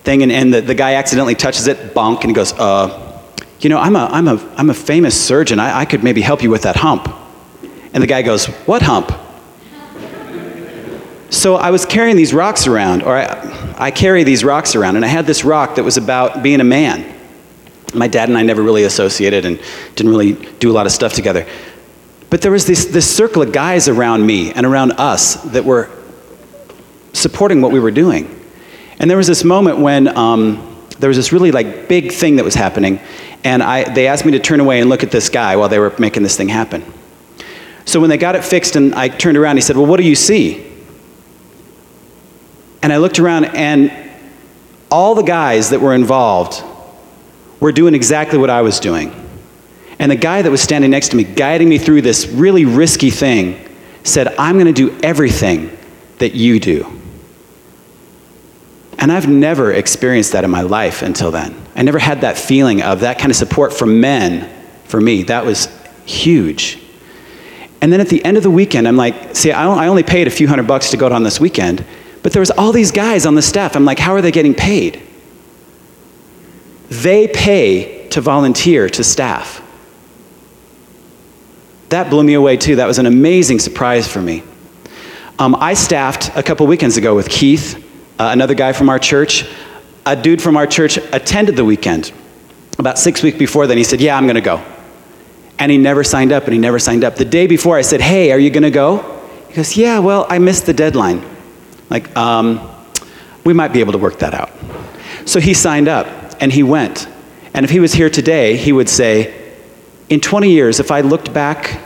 [0.03, 3.11] thing, and, and the, the guy accidentally touches it, bonk, and he goes, uh,
[3.61, 5.59] you know, I'm a, I'm a, I'm a famous surgeon.
[5.61, 7.15] I, I could maybe help you with that hump.
[7.93, 9.13] And the guy goes, What hump?
[11.31, 15.05] So I was carrying these rocks around, or I, I carry these rocks around, and
[15.05, 17.19] I had this rock that was about being a man.
[17.95, 19.61] My dad and I never really associated and
[19.95, 21.47] didn't really do a lot of stuff together.
[22.31, 25.91] But there was this, this circle of guys around me and around us that were
[27.13, 28.40] supporting what we were doing.
[29.01, 32.45] And there was this moment when um, there was this really like big thing that
[32.45, 33.01] was happening,
[33.43, 35.79] and I, they asked me to turn away and look at this guy while they
[35.79, 36.85] were making this thing happen.
[37.87, 40.03] So when they got it fixed and I turned around, he said, Well, what do
[40.03, 40.67] you see?
[42.83, 43.91] And I looked around, and
[44.91, 46.63] all the guys that were involved
[47.59, 49.15] were doing exactly what I was doing.
[49.99, 53.11] And the guy that was standing next to me, guiding me through this really risky
[53.11, 53.67] thing,
[54.03, 55.77] said, I'm going to do everything
[56.19, 57.00] that you do.
[59.01, 61.57] And I've never experienced that in my life until then.
[61.75, 64.49] I never had that feeling of that kind of support from men
[64.85, 65.23] for me.
[65.25, 65.69] That was
[66.05, 66.79] huge.
[67.81, 70.31] And then at the end of the weekend, I'm like, see, I only paid a
[70.31, 71.83] few hundred bucks to go on this weekend,
[72.23, 73.75] but there was all these guys on the staff.
[73.75, 75.01] I'm like, how are they getting paid?
[76.91, 79.67] They pay to volunteer to staff.
[81.89, 82.77] That blew me away too.
[82.77, 84.43] That was an amazing surprise for me.
[85.39, 87.87] Um, I staffed a couple weekends ago with Keith
[88.21, 89.47] uh, another guy from our church,
[90.05, 92.13] a dude from our church attended the weekend.
[92.79, 94.63] About six weeks before then, he said, Yeah, I'm going to go.
[95.59, 97.17] And he never signed up, and he never signed up.
[97.17, 98.99] The day before, I said, Hey, are you going to go?
[99.49, 101.25] He goes, Yeah, well, I missed the deadline.
[101.89, 102.61] Like, um,
[103.45, 104.51] we might be able to work that out.
[105.25, 106.07] So he signed up,
[106.43, 107.09] and he went.
[107.55, 109.35] And if he was here today, he would say,
[110.11, 111.81] In 20 years, if I looked back,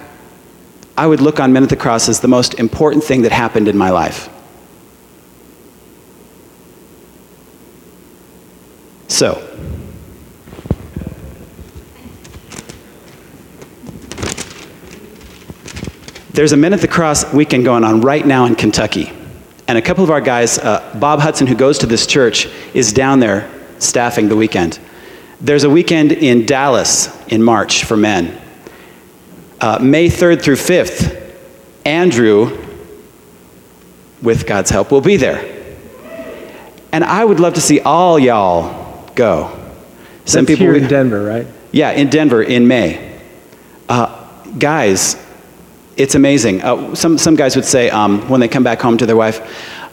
[0.97, 3.69] I would look on Men at the Cross as the most important thing that happened
[3.69, 4.34] in my life.
[9.15, 9.35] So,
[16.33, 19.13] there's a Men at the Cross weekend going on right now in Kentucky.
[19.69, 22.93] And a couple of our guys, uh, Bob Hudson, who goes to this church, is
[22.93, 23.49] down there
[23.79, 24.81] staffing the weekend.
[25.41, 28.43] There's a weekend in Dallas in March for men.
[29.61, 31.39] Uh, May 3rd through 5th,
[31.85, 32.67] Andrew,
[34.23, 35.77] with God's help, will be there.
[36.91, 38.84] And I would love to see all y'all
[39.15, 39.49] go.
[40.25, 41.47] Some That's people here in Denver, right?
[41.73, 43.21] Yeah, in Denver in May.
[43.89, 44.25] Uh,
[44.59, 45.17] guys,
[45.97, 46.63] it's amazing.
[46.63, 49.41] Uh, some, some guys would say um, when they come back home to their wife,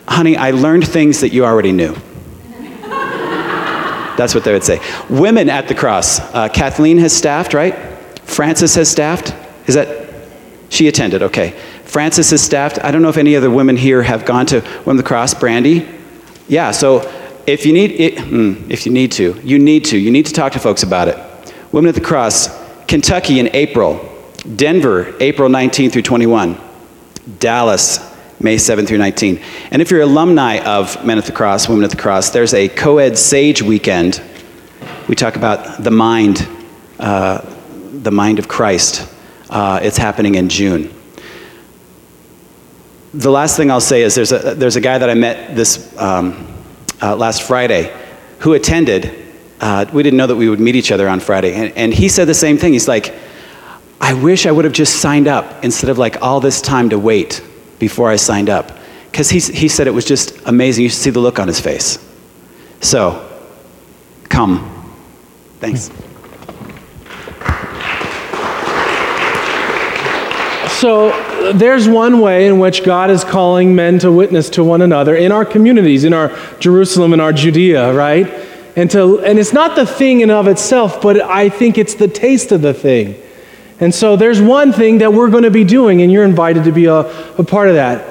[0.07, 1.93] honey, I learned things that you already knew.
[4.17, 4.79] That's what they would say.
[5.09, 6.19] Women at the cross.
[6.19, 7.75] Uh, Kathleen has staffed, right?
[8.23, 9.35] Frances has staffed.
[9.67, 10.07] Is that?
[10.69, 11.51] She attended, okay.
[11.83, 12.79] Frances has staffed.
[12.81, 15.33] I don't know if any other women here have gone to Women of the Cross.
[15.33, 15.85] Brandy?
[16.47, 17.01] Yeah, so
[17.51, 19.97] if you need it, mm, if you need to, you need to.
[19.97, 21.17] You need to talk to folks about it.
[21.73, 22.49] Women at the Cross,
[22.87, 24.07] Kentucky in April,
[24.55, 26.57] Denver, April 19 through 21,
[27.39, 27.99] Dallas,
[28.39, 29.41] May 7 through 19.
[29.69, 32.69] And if you're alumni of Men at the Cross, Women at the Cross, there's a
[32.69, 34.21] co-ed Sage weekend.
[35.09, 36.47] We talk about the mind,
[36.99, 37.41] uh,
[37.91, 39.13] the mind of Christ.
[39.49, 40.93] Uh, it's happening in June.
[43.13, 45.93] The last thing I'll say is there's a, there's a guy that I met this
[45.97, 46.47] um,
[47.01, 47.95] uh, last Friday
[48.39, 49.21] who attended
[49.61, 51.53] uh, we didn't know that we would meet each other on Friday.
[51.53, 52.73] And, and he said the same thing.
[52.73, 53.13] He's like,
[54.01, 56.97] I wish I would have just signed up instead of like all this time to
[56.97, 57.43] wait
[57.77, 58.71] before I signed up.
[59.11, 60.83] Because he, he said it was just amazing.
[60.83, 62.03] You should see the look on his face.
[62.81, 63.29] So,
[64.29, 64.67] come.
[65.59, 65.91] Thanks.
[70.79, 75.15] So there's one way in which God is calling men to witness to one another
[75.15, 78.27] in our communities, in our Jerusalem, in our Judea, right?
[78.75, 82.07] And, to, and it's not the thing in of itself, but I think it's the
[82.07, 83.21] taste of the thing.
[83.79, 86.71] And so there's one thing that we're going to be doing, and you're invited to
[86.71, 88.07] be a, a part of that.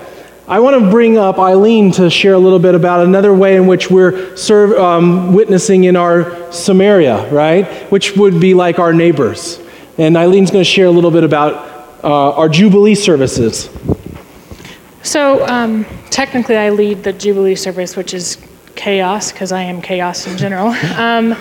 [0.49, 3.69] I want to bring up Eileen to share a little bit about another way in
[3.69, 7.66] which we're serve, um, witnessing in our Samaria, right?
[7.93, 9.61] Which would be like our neighbors.
[9.97, 11.69] And Eileen's going to share a little bit about
[12.02, 13.70] uh, our Jubilee services.
[15.02, 18.38] So, um, technically, I lead the Jubilee service, which is
[18.74, 20.74] chaos because I am chaos in general.
[20.96, 21.36] Um,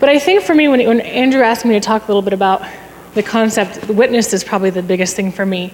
[0.00, 2.32] but I think for me, when, when Andrew asked me to talk a little bit
[2.32, 2.62] about
[3.14, 5.72] the concept, the witness is probably the biggest thing for me.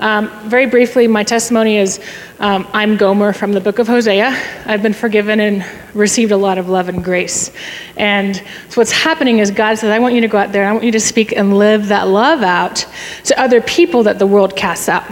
[0.00, 2.00] Um, very briefly, my testimony is
[2.38, 4.28] um, I'm Gomer from the book of Hosea.
[4.64, 7.52] I've been forgiven and received a lot of love and grace.
[7.96, 8.36] And
[8.68, 10.84] so, what's happening is God says, I want you to go out there, I want
[10.84, 12.86] you to speak and live that love out
[13.24, 15.04] to other people that the world casts out.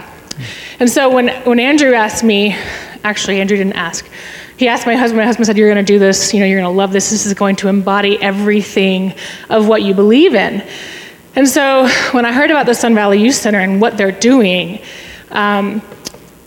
[0.79, 2.55] And so, when, when Andrew asked me,
[3.03, 4.09] actually, Andrew didn't ask,
[4.57, 6.59] he asked my husband, my husband said, You're going to do this, you know, you're
[6.59, 7.11] going to love this.
[7.11, 9.13] This is going to embody everything
[9.49, 10.67] of what you believe in.
[11.37, 14.81] And so when I heard about the Sun Valley Youth Center and what they're doing,
[15.29, 15.83] um,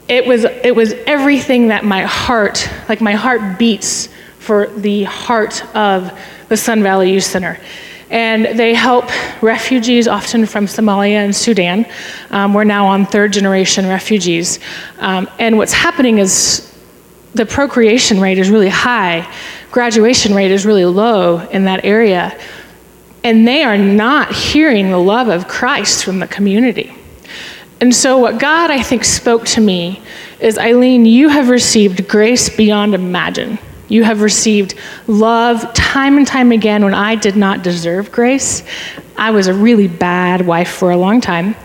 [0.08, 4.08] it, was, it was everything that my heart, like my heart beats
[4.40, 6.10] for the heart of
[6.48, 7.60] the Sun Valley Youth Center.
[8.10, 9.04] And they help
[9.40, 11.86] refugees, often from Somalia and Sudan.
[12.30, 14.58] Um, we're now on third generation refugees.
[14.98, 16.66] Um, and what's happening is
[17.34, 19.32] the procreation rate is really high,
[19.70, 22.36] graduation rate is really low in that area
[23.22, 26.94] and they are not hearing the love of Christ from the community.
[27.80, 30.02] And so, what God, I think, spoke to me
[30.38, 33.58] is Eileen, you have received grace beyond imagine.
[33.88, 34.74] You have received
[35.06, 38.62] love time and time again when I did not deserve grace.
[39.16, 41.56] I was a really bad wife for a long time.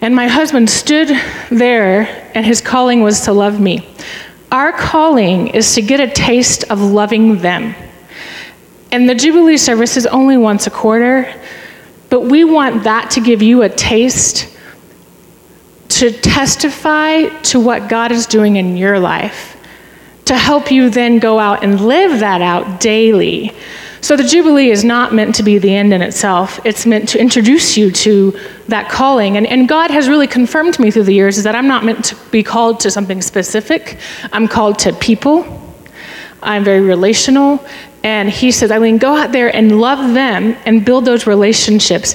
[0.00, 1.08] And my husband stood
[1.50, 3.88] there, and his calling was to love me.
[4.50, 7.74] Our calling is to get a taste of loving them.
[8.90, 11.32] And the Jubilee service is only once a quarter,
[12.08, 14.54] but we want that to give you a taste
[15.88, 19.56] to testify to what God is doing in your life,
[20.26, 23.52] to help you then go out and live that out daily.
[24.00, 26.64] So the Jubilee is not meant to be the end in itself.
[26.64, 29.36] It's meant to introduce you to that calling.
[29.36, 31.84] And, and God has really confirmed to me through the years is that I'm not
[31.84, 33.98] meant to be called to something specific.
[34.32, 35.64] I'm called to people.
[36.42, 37.64] I'm very relational.
[38.02, 42.14] And he says, Eileen, go out there and love them and build those relationships.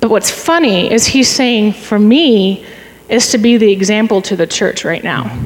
[0.00, 2.64] But what's funny is he's saying, for me,
[3.08, 5.38] is to be the example to the church right now.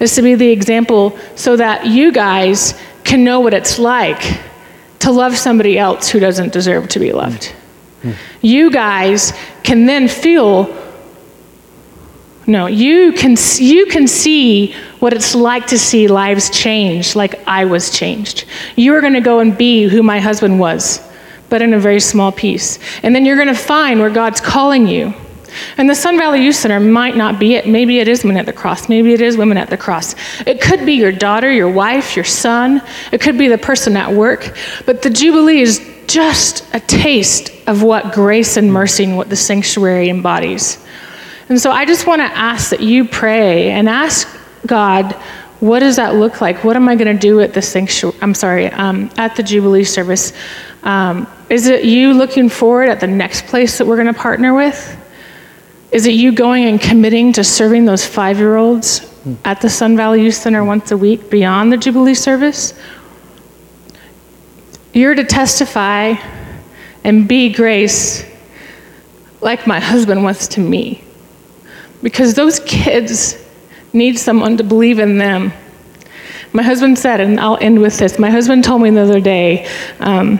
[0.00, 4.40] Is to be the example so that you guys can know what it's like
[5.00, 7.52] to love somebody else who doesn't deserve to be loved.
[8.02, 8.16] Mm.
[8.42, 10.84] You guys can then feel
[12.46, 17.66] no, you can, you can see what it's like to see lives change like I
[17.66, 18.46] was changed.
[18.74, 21.06] You are going to go and be who my husband was,
[21.50, 22.78] but in a very small piece.
[23.02, 25.12] And then you're going to find where God's calling you.
[25.76, 27.68] And the Sun Valley Youth Center might not be it.
[27.68, 28.88] Maybe it is Men at the Cross.
[28.88, 30.14] Maybe it is Women at the Cross.
[30.46, 32.80] It could be your daughter, your wife, your son.
[33.12, 34.56] It could be the person at work.
[34.86, 39.36] But the Jubilee is just a taste of what grace and mercy and what the
[39.36, 40.82] sanctuary embodies.
[41.50, 44.26] And so I just want to ask that you pray and ask
[44.66, 45.12] God,
[45.60, 46.64] what does that look like?
[46.64, 48.16] What am I going to do at the sanctuary?
[48.20, 50.32] I'm sorry, um, at the Jubilee service.
[50.82, 54.54] Um, is it you looking forward at the next place that we're going to partner
[54.54, 55.00] with?
[55.90, 59.10] Is it you going and committing to serving those five year olds
[59.44, 62.78] at the Sun Valley Youth Center once a week beyond the Jubilee service?
[64.92, 66.14] You're to testify
[67.04, 68.24] and be grace
[69.40, 71.04] like my husband was to me
[72.02, 73.43] because those kids
[73.94, 75.52] need someone to believe in them.
[76.52, 78.18] My husband said, and I'll end with this.
[78.18, 79.66] My husband told me the other day,
[80.00, 80.38] um,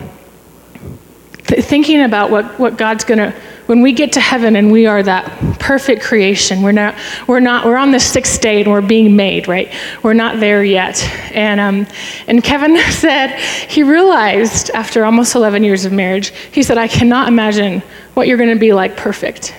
[1.43, 3.33] th- thinking about what, what God's going to,
[3.65, 5.25] when we get to heaven and we are that
[5.59, 6.95] perfect creation, we're not,
[7.27, 9.73] we're not, we're on the sixth day and we're being made, right?
[10.03, 11.03] We're not there yet.
[11.33, 11.87] And, um,
[12.27, 17.27] and Kevin said he realized after almost 11 years of marriage, he said, I cannot
[17.27, 17.81] imagine
[18.13, 19.53] what you're going to be like perfect.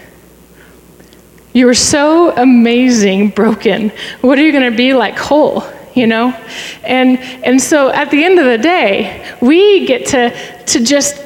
[1.56, 3.90] You are so amazing, broken.
[4.20, 5.64] What are you going to be like whole?
[5.94, 6.38] you know?
[6.84, 11.16] And, and so at the end of the day, we get to, to just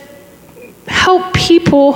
[0.86, 1.94] help people,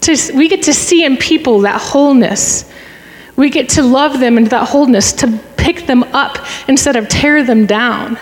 [0.00, 2.68] to, we get to see in people that wholeness.
[3.36, 7.44] We get to love them into that wholeness, to pick them up instead of tear
[7.44, 8.18] them down.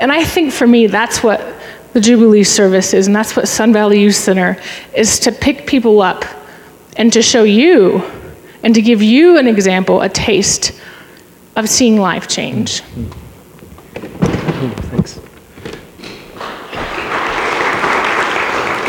[0.00, 1.44] And I think for me, that's what
[1.92, 4.56] the Jubilee service is, and that's what Sun Valley Youth Center
[4.94, 6.24] is to pick people up
[6.96, 8.02] and to show you
[8.66, 10.72] and to give you an example, a taste
[11.54, 12.80] of seeing life change.
[14.90, 15.20] Thanks.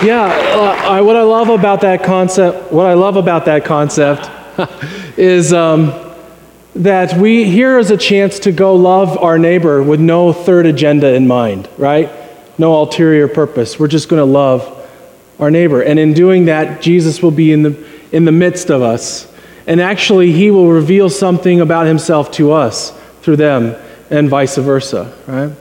[0.03, 4.27] Yeah, uh, I, what I love about that concept, what I love about that concept
[5.15, 5.93] is um,
[6.73, 11.13] that we here is a chance to go love our neighbor with no third agenda
[11.13, 12.09] in mind, right?
[12.57, 13.79] No ulterior purpose.
[13.79, 14.73] We're just going to love
[15.37, 15.83] our neighbor.
[15.83, 19.31] And in doing that, Jesus will be in the, in the midst of us.
[19.67, 23.75] And actually, he will reveal something about himself to us through them,
[24.09, 25.51] and vice versa, right?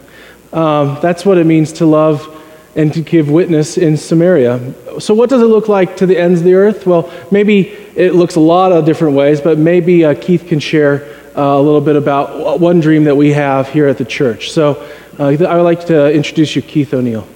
[0.53, 2.33] Um, that's what it means to love
[2.77, 5.01] and to give witness in Samaria.
[5.01, 6.87] So, what does it look like to the ends of the earth?
[6.87, 11.05] Well, maybe it looks a lot of different ways, but maybe uh, Keith can share
[11.37, 14.53] uh, a little bit about one dream that we have here at the church.
[14.53, 14.89] So,
[15.19, 17.27] uh, I would like to introduce you, Keith O'Neill.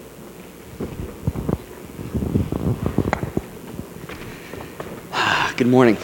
[5.56, 5.98] Good morning.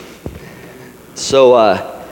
[1.17, 2.05] So, uh,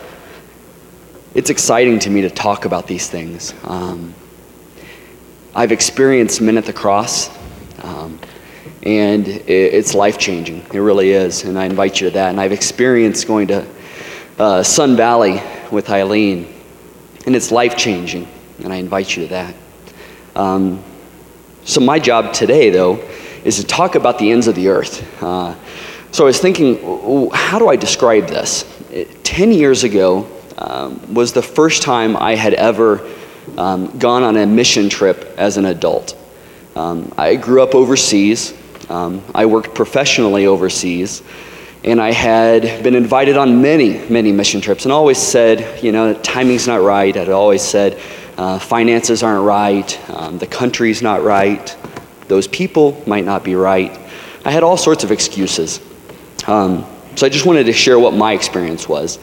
[1.34, 3.52] it's exciting to me to talk about these things.
[3.64, 4.14] Um,
[5.54, 7.28] I've experienced Men at the Cross,
[7.82, 8.18] um,
[8.82, 10.64] and it, it's life changing.
[10.72, 12.30] It really is, and I invite you to that.
[12.30, 13.66] And I've experienced going to
[14.38, 16.54] uh, Sun Valley with Eileen,
[17.26, 18.26] and it's life changing,
[18.60, 19.54] and I invite you to that.
[20.34, 20.82] Um,
[21.64, 23.06] so, my job today, though,
[23.44, 25.22] is to talk about the ends of the earth.
[25.22, 25.54] Uh,
[26.10, 28.70] so, I was thinking, how do I describe this?
[29.34, 30.28] 10 years ago
[30.58, 33.04] um, was the first time I had ever
[33.58, 36.16] um, gone on a mission trip as an adult.
[36.76, 38.54] Um, I grew up overseas.
[38.88, 41.20] Um, I worked professionally overseas.
[41.82, 46.14] And I had been invited on many, many mission trips and always said, you know,
[46.14, 47.16] timing's not right.
[47.16, 48.00] I'd always said,
[48.38, 50.10] uh, finances aren't right.
[50.10, 51.76] Um, the country's not right.
[52.28, 53.98] Those people might not be right.
[54.44, 55.80] I had all sorts of excuses.
[56.46, 56.86] Um,
[57.16, 59.18] so I just wanted to share what my experience was.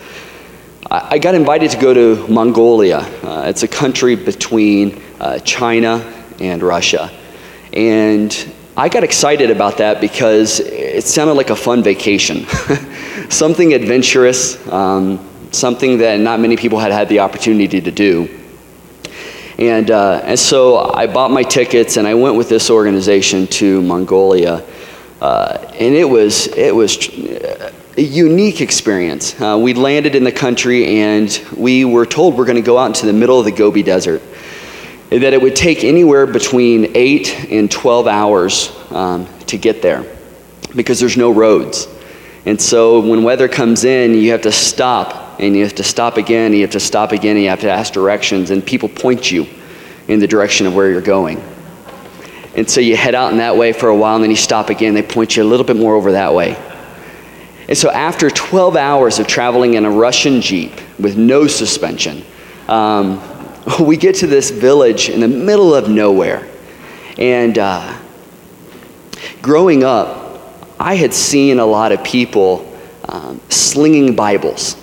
[0.93, 2.97] I got invited to go to Mongolia.
[3.23, 5.99] Uh, it's a country between uh, China
[6.41, 7.09] and Russia.
[7.71, 12.45] And I got excited about that because it sounded like a fun vacation,
[13.29, 18.29] something adventurous, um, something that not many people had had the opportunity to do.
[19.57, 23.81] And, uh, and so I bought my tickets and I went with this organization to
[23.81, 24.65] Mongolia.
[25.21, 26.97] Uh, and it was, it was
[27.97, 29.39] a unique experience.
[29.39, 32.87] Uh, we landed in the country and we were told we're going to go out
[32.87, 34.21] into the middle of the Gobi Desert.
[35.09, 40.05] That it would take anywhere between 8 and 12 hours um, to get there
[40.73, 41.87] because there's no roads.
[42.45, 46.17] And so when weather comes in, you have to stop and you have to stop
[46.17, 48.87] again, and you have to stop again, and you have to ask directions, and people
[48.87, 49.47] point you
[50.07, 51.43] in the direction of where you're going.
[52.55, 54.69] And so you head out in that way for a while, and then you stop
[54.69, 56.55] again, they point you a little bit more over that way.
[57.71, 62.21] And so, after 12 hours of traveling in a Russian Jeep with no suspension,
[62.67, 63.21] um,
[63.79, 66.49] we get to this village in the middle of nowhere.
[67.17, 67.97] And uh,
[69.41, 70.41] growing up,
[70.81, 72.69] I had seen a lot of people
[73.07, 74.75] um, slinging Bibles,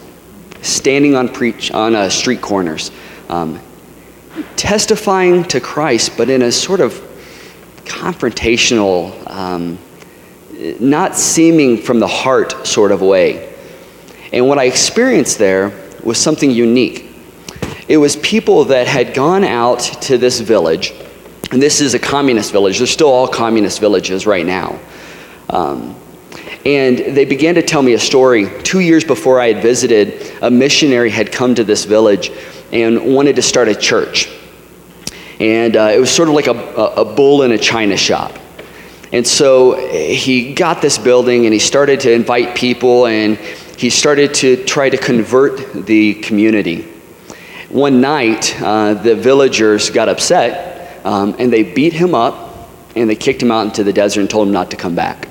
[0.63, 2.91] standing on, preach, on uh, street corners,
[3.29, 3.61] um,
[4.57, 6.95] testifying to Christ, but in a sort of
[7.85, 9.79] confrontational, um,
[10.81, 13.55] not seeming from the heart sort of way.
[14.33, 17.07] And what I experienced there was something unique.
[17.89, 20.93] It was people that had gone out to this village,
[21.51, 22.79] and this is a communist village.
[22.79, 24.79] They're still all communist villages right now.
[25.49, 25.95] Um,
[26.67, 28.51] and they began to tell me a story.
[28.63, 32.31] Two years before I had visited, a missionary had come to this village
[32.73, 34.29] and wanted to start a church.
[35.41, 38.39] And uh, it was sort of like a, a bull in a china shop.
[39.13, 43.39] And so he got this building and he started to invite people and
[43.79, 46.83] he started to try to convert the community.
[47.71, 53.17] One night, uh, the villagers got upset um, and they beat him up and they
[53.17, 55.29] kicked him out into the desert and told him not to come back.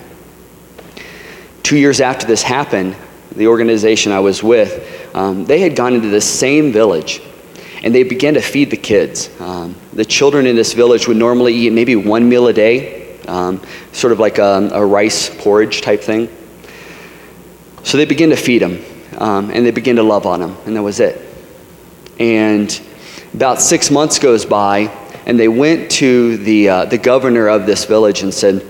[1.62, 2.96] Two years after this happened,
[3.32, 7.22] the organization I was with, um, they had gone into the same village
[7.84, 9.30] and they began to feed the kids.
[9.40, 13.62] Um, the children in this village would normally eat maybe one meal a day um,
[13.92, 16.30] sort of like a, a, rice porridge type thing.
[17.84, 18.84] So they begin to feed him,
[19.18, 21.22] um, and they begin to love on him, and that was it.
[22.20, 22.70] And
[23.34, 24.90] About six months goes by,
[25.26, 28.66] and they went to the, uh, the governor of this village and said,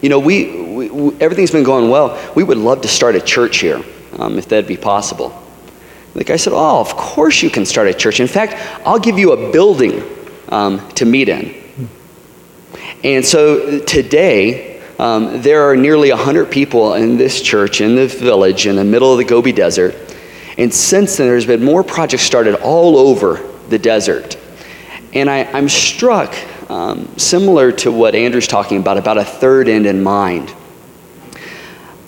[0.00, 2.18] You know, we, we, we, everything's been going well.
[2.34, 3.82] We would love to start a church here,
[4.18, 5.38] um, if that'd be possible.
[6.14, 8.20] The guy said, Oh, of course you can start a church.
[8.20, 8.54] In fact,
[8.86, 10.02] I'll give you a building
[10.48, 11.61] um, to meet in.
[13.04, 18.66] And so today, um, there are nearly 100 people in this church in the village
[18.66, 19.96] in the middle of the Gobi Desert.
[20.56, 24.38] And since then, there's been more projects started all over the desert.
[25.12, 26.34] And I, am struck,
[26.70, 30.54] um, similar to what Andrew's talking about, about a third end in mind.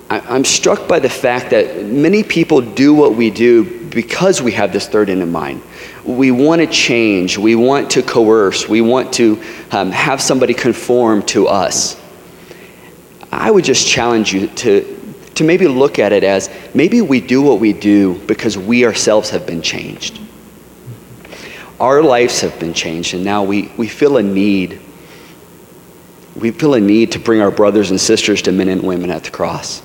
[0.08, 4.52] I, I'm struck by the fact that many people do what we do because we
[4.52, 5.62] have this third end in mind.
[6.04, 11.22] We want to change, we want to coerce, we want to um, have somebody conform
[11.26, 12.00] to us.
[13.32, 17.42] I would just challenge you to, to maybe look at it as maybe we do
[17.42, 20.20] what we do because we ourselves have been changed.
[21.80, 24.80] Our lives have been changed, and now we, we feel a need.
[26.36, 29.24] We feel a need to bring our brothers and sisters to men and women at
[29.24, 29.82] the cross.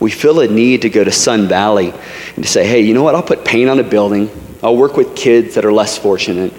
[0.00, 1.92] We feel a need to go to Sun Valley
[2.34, 3.14] and to say, hey, you know what?
[3.14, 4.28] I'll put paint on a building.
[4.64, 6.50] I'll work with kids that are less fortunate.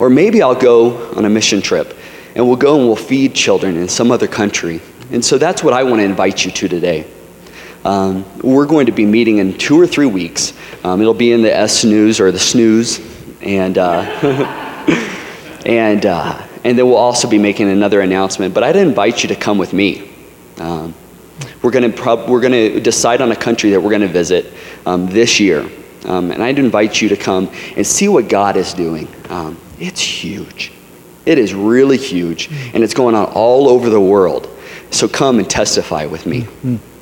[0.00, 1.96] Or maybe I'll go on a mission trip
[2.34, 4.80] and we'll go and we'll feed children in some other country.
[5.12, 7.06] And so that's what I want to invite you to today.
[7.84, 10.54] Um, we're going to be meeting in two or three weeks.
[10.82, 13.00] Um, it'll be in the S News or the Snooze
[13.40, 14.00] and uh,
[15.64, 18.54] and uh, and then we'll also be making another announcement.
[18.54, 20.10] But I'd invite you to come with me.
[20.58, 20.94] Um,
[21.62, 24.08] we're going to prob- we're going to decide on a country that we're going to
[24.08, 24.52] visit
[24.84, 25.68] um, this year,
[26.04, 29.08] um, and I'd invite you to come and see what God is doing.
[29.28, 30.72] Um, it's huge.
[31.26, 34.48] It is really huge, and it's going on all over the world.
[34.90, 36.42] So come and testify with me.
[36.42, 36.93] Mm-hmm.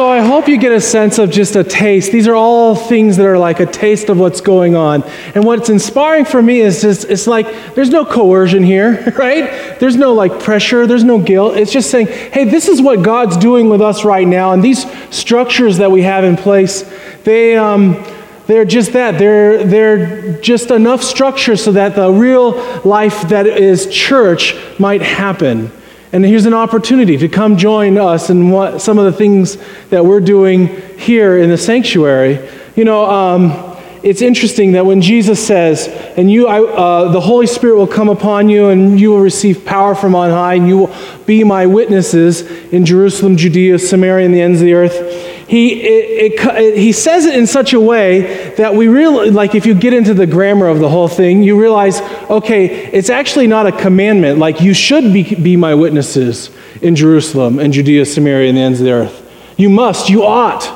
[0.00, 2.10] So I hope you get a sense of just a taste.
[2.10, 5.02] These are all things that are like a taste of what's going on.
[5.34, 9.78] And what's inspiring for me is just, it's like there's no coercion here, right?
[9.78, 11.58] There's no like pressure, there's no guilt.
[11.58, 14.52] It's just saying, hey, this is what God's doing with us right now.
[14.52, 16.80] And these structures that we have in place,
[17.24, 18.02] they, um,
[18.46, 19.18] they're just that.
[19.18, 22.52] They're, they're just enough structure so that the real
[22.86, 25.70] life that is church might happen.
[26.12, 29.56] And here's an opportunity to come join us in what, some of the things
[29.90, 30.66] that we're doing
[30.98, 32.48] here in the sanctuary.
[32.74, 35.86] You know, um, it's interesting that when Jesus says,
[36.16, 39.64] and you, I, uh, the Holy Spirit will come upon you, and you will receive
[39.64, 40.96] power from on high, and you will
[41.26, 42.42] be my witnesses
[42.72, 45.09] in Jerusalem, Judea, Samaria, and the ends of the earth
[45.50, 49.66] he, it, it, he says it in such a way that we really, like if
[49.66, 53.66] you get into the grammar of the whole thing, you realize, okay, it's actually not
[53.66, 54.38] a commandment.
[54.38, 58.78] Like you should be, be my witnesses in Jerusalem and Judea, Samaria, and the ends
[58.78, 59.28] of the earth.
[59.56, 60.70] You must, you ought.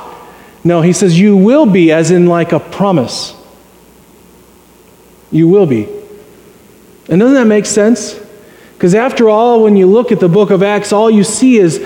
[0.64, 3.32] No, he says you will be, as in like a promise.
[5.30, 5.84] You will be.
[7.08, 8.18] And doesn't that make sense?
[8.72, 11.78] Because after all, when you look at the book of Acts, all you see is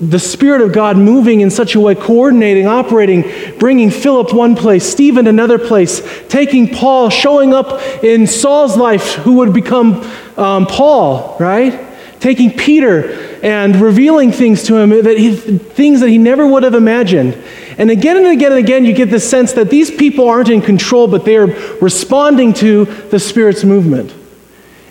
[0.00, 3.24] the Spirit of God moving in such a way, coordinating, operating,
[3.58, 9.34] bringing Philip one place, Stephen another place, taking Paul, showing up in Saul's life, who
[9.34, 10.02] would become
[10.36, 11.82] um, Paul, right?
[12.20, 16.74] Taking Peter and revealing things to him that he, things that he never would have
[16.74, 17.42] imagined.
[17.78, 20.60] And again and again and again, you get the sense that these people aren't in
[20.60, 21.46] control, but they are
[21.80, 24.14] responding to the Spirit's movement.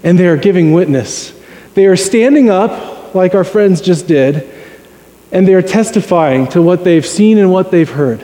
[0.04, 1.32] And they are giving witness.
[1.74, 4.52] They are standing up, like our friends just did,
[5.36, 8.24] and they're testifying to what they've seen and what they've heard.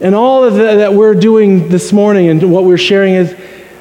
[0.00, 3.34] And all of that, that we're doing this morning and what we're sharing is,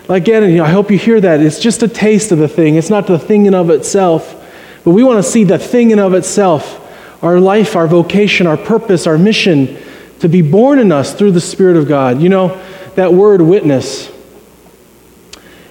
[0.10, 1.40] again, I hope you hear that.
[1.40, 2.78] It's just a taste of the thing.
[2.78, 4.34] It's not the thing in of itself.
[4.84, 6.82] But we want to see the thing in of itself,
[7.24, 9.78] our life, our vocation, our purpose, our mission,
[10.22, 12.20] to be born in us through the Spirit of God.
[12.20, 12.60] You know,
[12.96, 14.12] that word witness,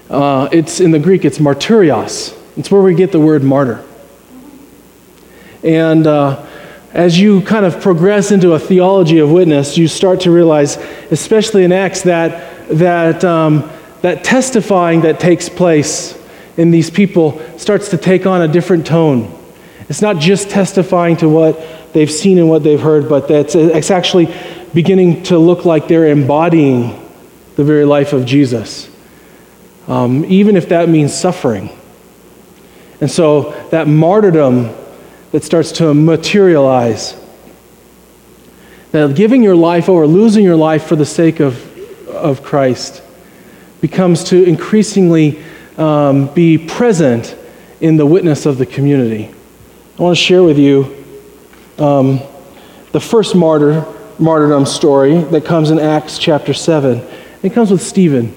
[0.08, 2.38] uh, it's in the Greek, it's martyrios.
[2.56, 3.84] It's where we get the word martyr.
[5.62, 6.46] And uh,
[6.92, 10.76] as you kind of progress into a theology of witness, you start to realize,
[11.10, 13.70] especially in Acts, that, that, um,
[14.02, 16.18] that testifying that takes place
[16.56, 19.38] in these people starts to take on a different tone.
[19.88, 23.90] It's not just testifying to what they've seen and what they've heard, but that's, it's
[23.90, 24.34] actually
[24.74, 26.98] beginning to look like they're embodying
[27.56, 28.90] the very life of Jesus,
[29.88, 31.70] um, even if that means suffering.
[33.00, 34.74] And so that martyrdom
[35.32, 37.18] that starts to materialize.
[38.92, 43.02] That giving your life over, losing your life for the sake of, of Christ,
[43.80, 45.42] becomes to increasingly
[45.78, 47.36] um, be present
[47.80, 49.34] in the witness of the community.
[49.98, 51.04] I want to share with you
[51.78, 52.20] um,
[52.92, 53.84] the first martyr,
[54.18, 57.04] martyrdom story that comes in Acts chapter 7.
[57.42, 58.34] It comes with Stephen.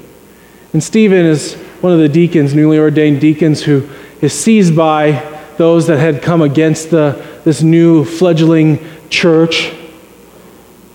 [0.73, 3.87] And Stephen is one of the deacons, newly ordained deacons, who
[4.21, 8.80] is seized by those that had come against the, this new fledgling
[9.10, 9.74] church.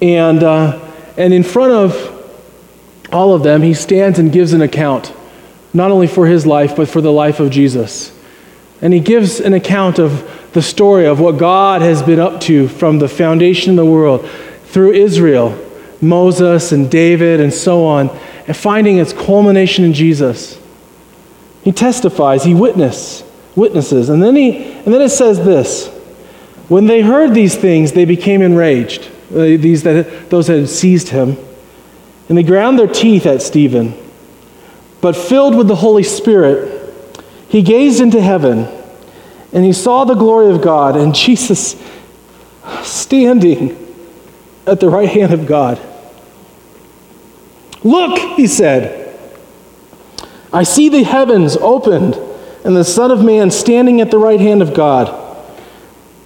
[0.03, 0.81] And, uh,
[1.17, 2.17] and in front of
[3.13, 5.13] all of them, he stands and gives an account,
[5.75, 8.17] not only for his life, but for the life of Jesus.
[8.83, 12.69] And he gives an account of the story of what God has been up to
[12.69, 14.29] from the foundation of the world
[14.65, 15.59] through Israel,
[16.01, 18.09] Moses and David and so on,
[18.47, 20.59] and finding its culmination in Jesus.
[21.63, 23.23] He testifies, he witness,
[23.57, 24.09] witnesses.
[24.09, 25.89] And then, he, and then it says this
[26.69, 31.09] When they heard these things, they became enraged, uh, these that, those that had seized
[31.09, 31.37] him,
[32.29, 33.95] and they ground their teeth at Stephen.
[35.01, 36.95] But filled with the Holy Spirit,
[37.49, 38.69] he gazed into heaven
[39.53, 41.81] and he saw the glory of God and Jesus
[42.83, 43.77] standing
[44.67, 45.81] at the right hand of God.
[47.83, 49.19] Look, he said,
[50.53, 52.15] I see the heavens opened
[52.65, 55.27] and the Son of Man standing at the right hand of God.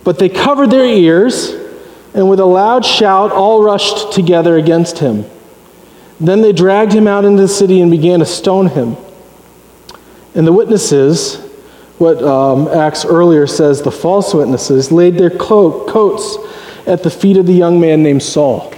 [0.03, 1.51] But they covered their ears,
[2.15, 5.25] and with a loud shout, all rushed together against him.
[6.21, 8.97] Then they dragged him out into the city and began to stone him.
[10.35, 11.37] And the witnesses,
[11.99, 16.37] what um, Acts earlier says, the false witnesses, laid their cloak, coats
[16.87, 18.73] at the feet of the young man named Saul.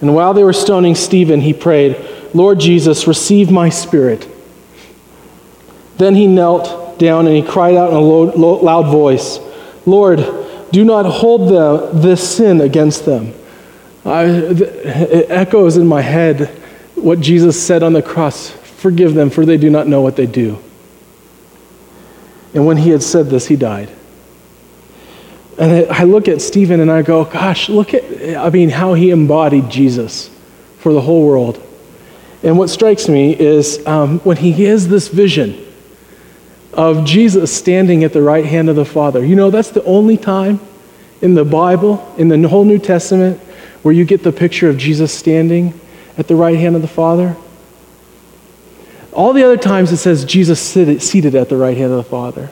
[0.00, 1.96] And while they were stoning Stephen, he prayed,
[2.34, 4.28] Lord Jesus, receive my spirit.
[5.98, 9.38] Then he knelt down and he cried out in a low, low, loud voice,
[9.86, 10.18] Lord,
[10.72, 13.32] do not hold them, this sin against them.
[14.04, 16.48] I, it echoes in my head
[16.94, 20.26] what Jesus said on the cross Forgive them, for they do not know what they
[20.26, 20.62] do.
[22.54, 23.90] And when he had said this, he died.
[25.58, 29.10] And I look at Stephen and I go, gosh, look at, I mean, how he
[29.10, 30.30] embodied Jesus
[30.78, 31.60] for the whole world.
[32.42, 35.65] And what strikes me is um, when he has this vision
[36.76, 39.24] of Jesus standing at the right hand of the Father.
[39.24, 40.60] You know, that's the only time
[41.22, 43.40] in the Bible, in the whole New Testament,
[43.82, 45.78] where you get the picture of Jesus standing
[46.18, 47.36] at the right hand of the Father?
[49.12, 52.50] All the other times it says Jesus seated at the right hand of the Father.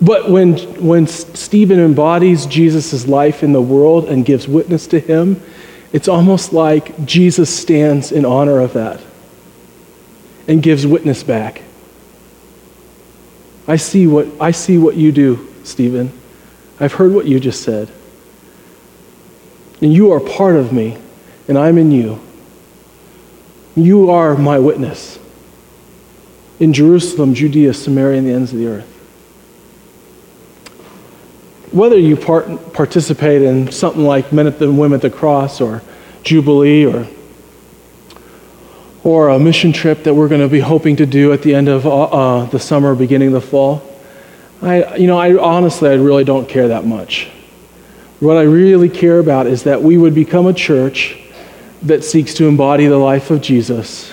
[0.00, 5.42] But when, when Stephen embodies Jesus' life in the world and gives witness to him,
[5.92, 9.00] it's almost like Jesus stands in honor of that
[10.46, 11.62] and gives witness back.
[13.68, 16.12] I see what, I see what you do, Stephen.
[16.78, 17.90] I've heard what you just said.
[19.82, 20.98] And you are part of me,
[21.48, 22.20] and I'm in you.
[23.74, 25.18] You are my witness
[26.58, 28.92] in Jerusalem, Judea, Samaria, and the ends of the earth.
[31.72, 35.82] Whether you part, participate in something like Men at the Women at the Cross or
[36.22, 37.06] Jubilee or,
[39.06, 41.68] or a mission trip that we're going to be hoping to do at the end
[41.68, 43.80] of uh, uh, the summer, beginning of the fall,
[44.60, 47.30] I, you know, I honestly, I really don't care that much.
[48.18, 51.20] What I really care about is that we would become a church
[51.82, 54.12] that seeks to embody the life of Jesus,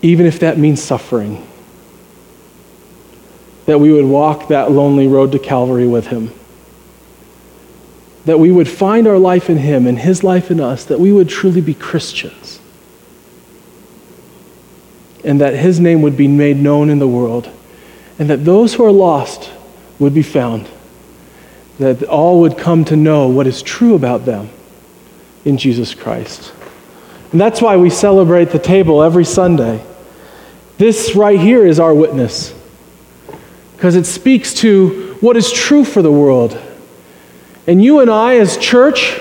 [0.00, 1.46] even if that means suffering.
[3.66, 6.30] That we would walk that lonely road to Calvary with Him.
[8.24, 11.12] That we would find our life in Him and His life in us, that we
[11.12, 12.60] would truly be Christians.
[15.24, 17.48] And that His name would be made known in the world,
[18.18, 19.50] and that those who are lost
[19.98, 20.68] would be found
[21.78, 24.48] that all would come to know what is true about them
[25.44, 26.52] in Jesus Christ.
[27.32, 29.84] And that's why we celebrate the table every Sunday.
[30.78, 32.54] This right here is our witness
[33.74, 36.60] because it speaks to what is true for the world.
[37.66, 39.18] And you and I, as church,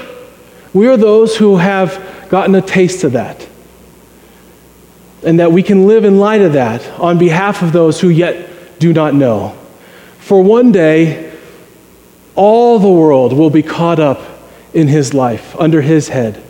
[0.73, 3.47] we are those who have gotten a taste of that.
[5.23, 8.79] And that we can live in light of that on behalf of those who yet
[8.79, 9.57] do not know.
[10.19, 11.31] For one day,
[12.35, 14.21] all the world will be caught up
[14.73, 16.41] in his life, under his head,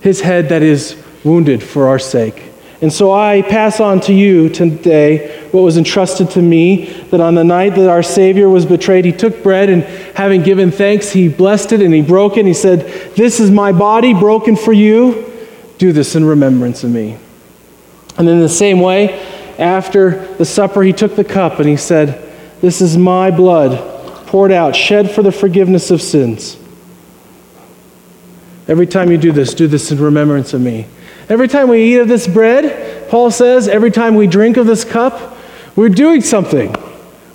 [0.00, 2.44] his head that is wounded for our sake.
[2.80, 7.34] And so I pass on to you today what was entrusted to me that on
[7.34, 9.82] the night that our Savior was betrayed, he took bread and
[10.16, 12.40] having given thanks, he blessed it and he broke it.
[12.40, 12.80] And he said,
[13.16, 15.24] This is my body broken for you.
[15.78, 17.18] Do this in remembrance of me.
[18.18, 19.20] And in the same way,
[19.58, 23.96] after the supper, he took the cup and he said, This is my blood
[24.26, 26.58] poured out, shed for the forgiveness of sins.
[28.68, 30.86] Every time you do this, do this in remembrance of me.
[31.30, 34.84] Every time we eat of this bread, Paul says, every time we drink of this
[34.84, 35.36] cup,
[35.76, 36.74] we're doing something.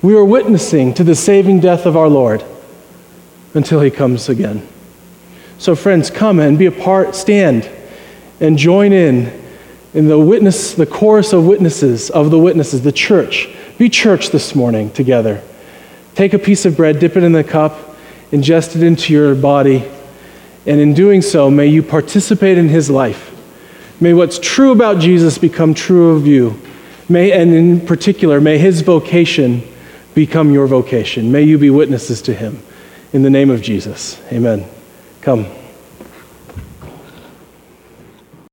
[0.03, 2.43] We are witnessing to the saving death of our Lord
[3.55, 4.67] until he comes again.
[5.57, 7.69] So, friends, come and be a part, stand
[8.39, 9.42] and join in
[9.93, 13.49] in the witness, the chorus of witnesses of the witnesses, the church.
[13.77, 15.41] Be church this morning together.
[16.15, 17.95] Take a piece of bread, dip it in the cup,
[18.31, 19.89] ingest it into your body,
[20.65, 23.31] and in doing so, may you participate in his life.
[23.99, 26.59] May what's true about Jesus become true of you.
[27.09, 29.61] May, and in particular, may his vocation
[30.13, 31.31] become your vocation.
[31.31, 32.61] May you be witnesses to him.
[33.11, 34.65] In the name of Jesus, amen.
[35.21, 35.62] Come.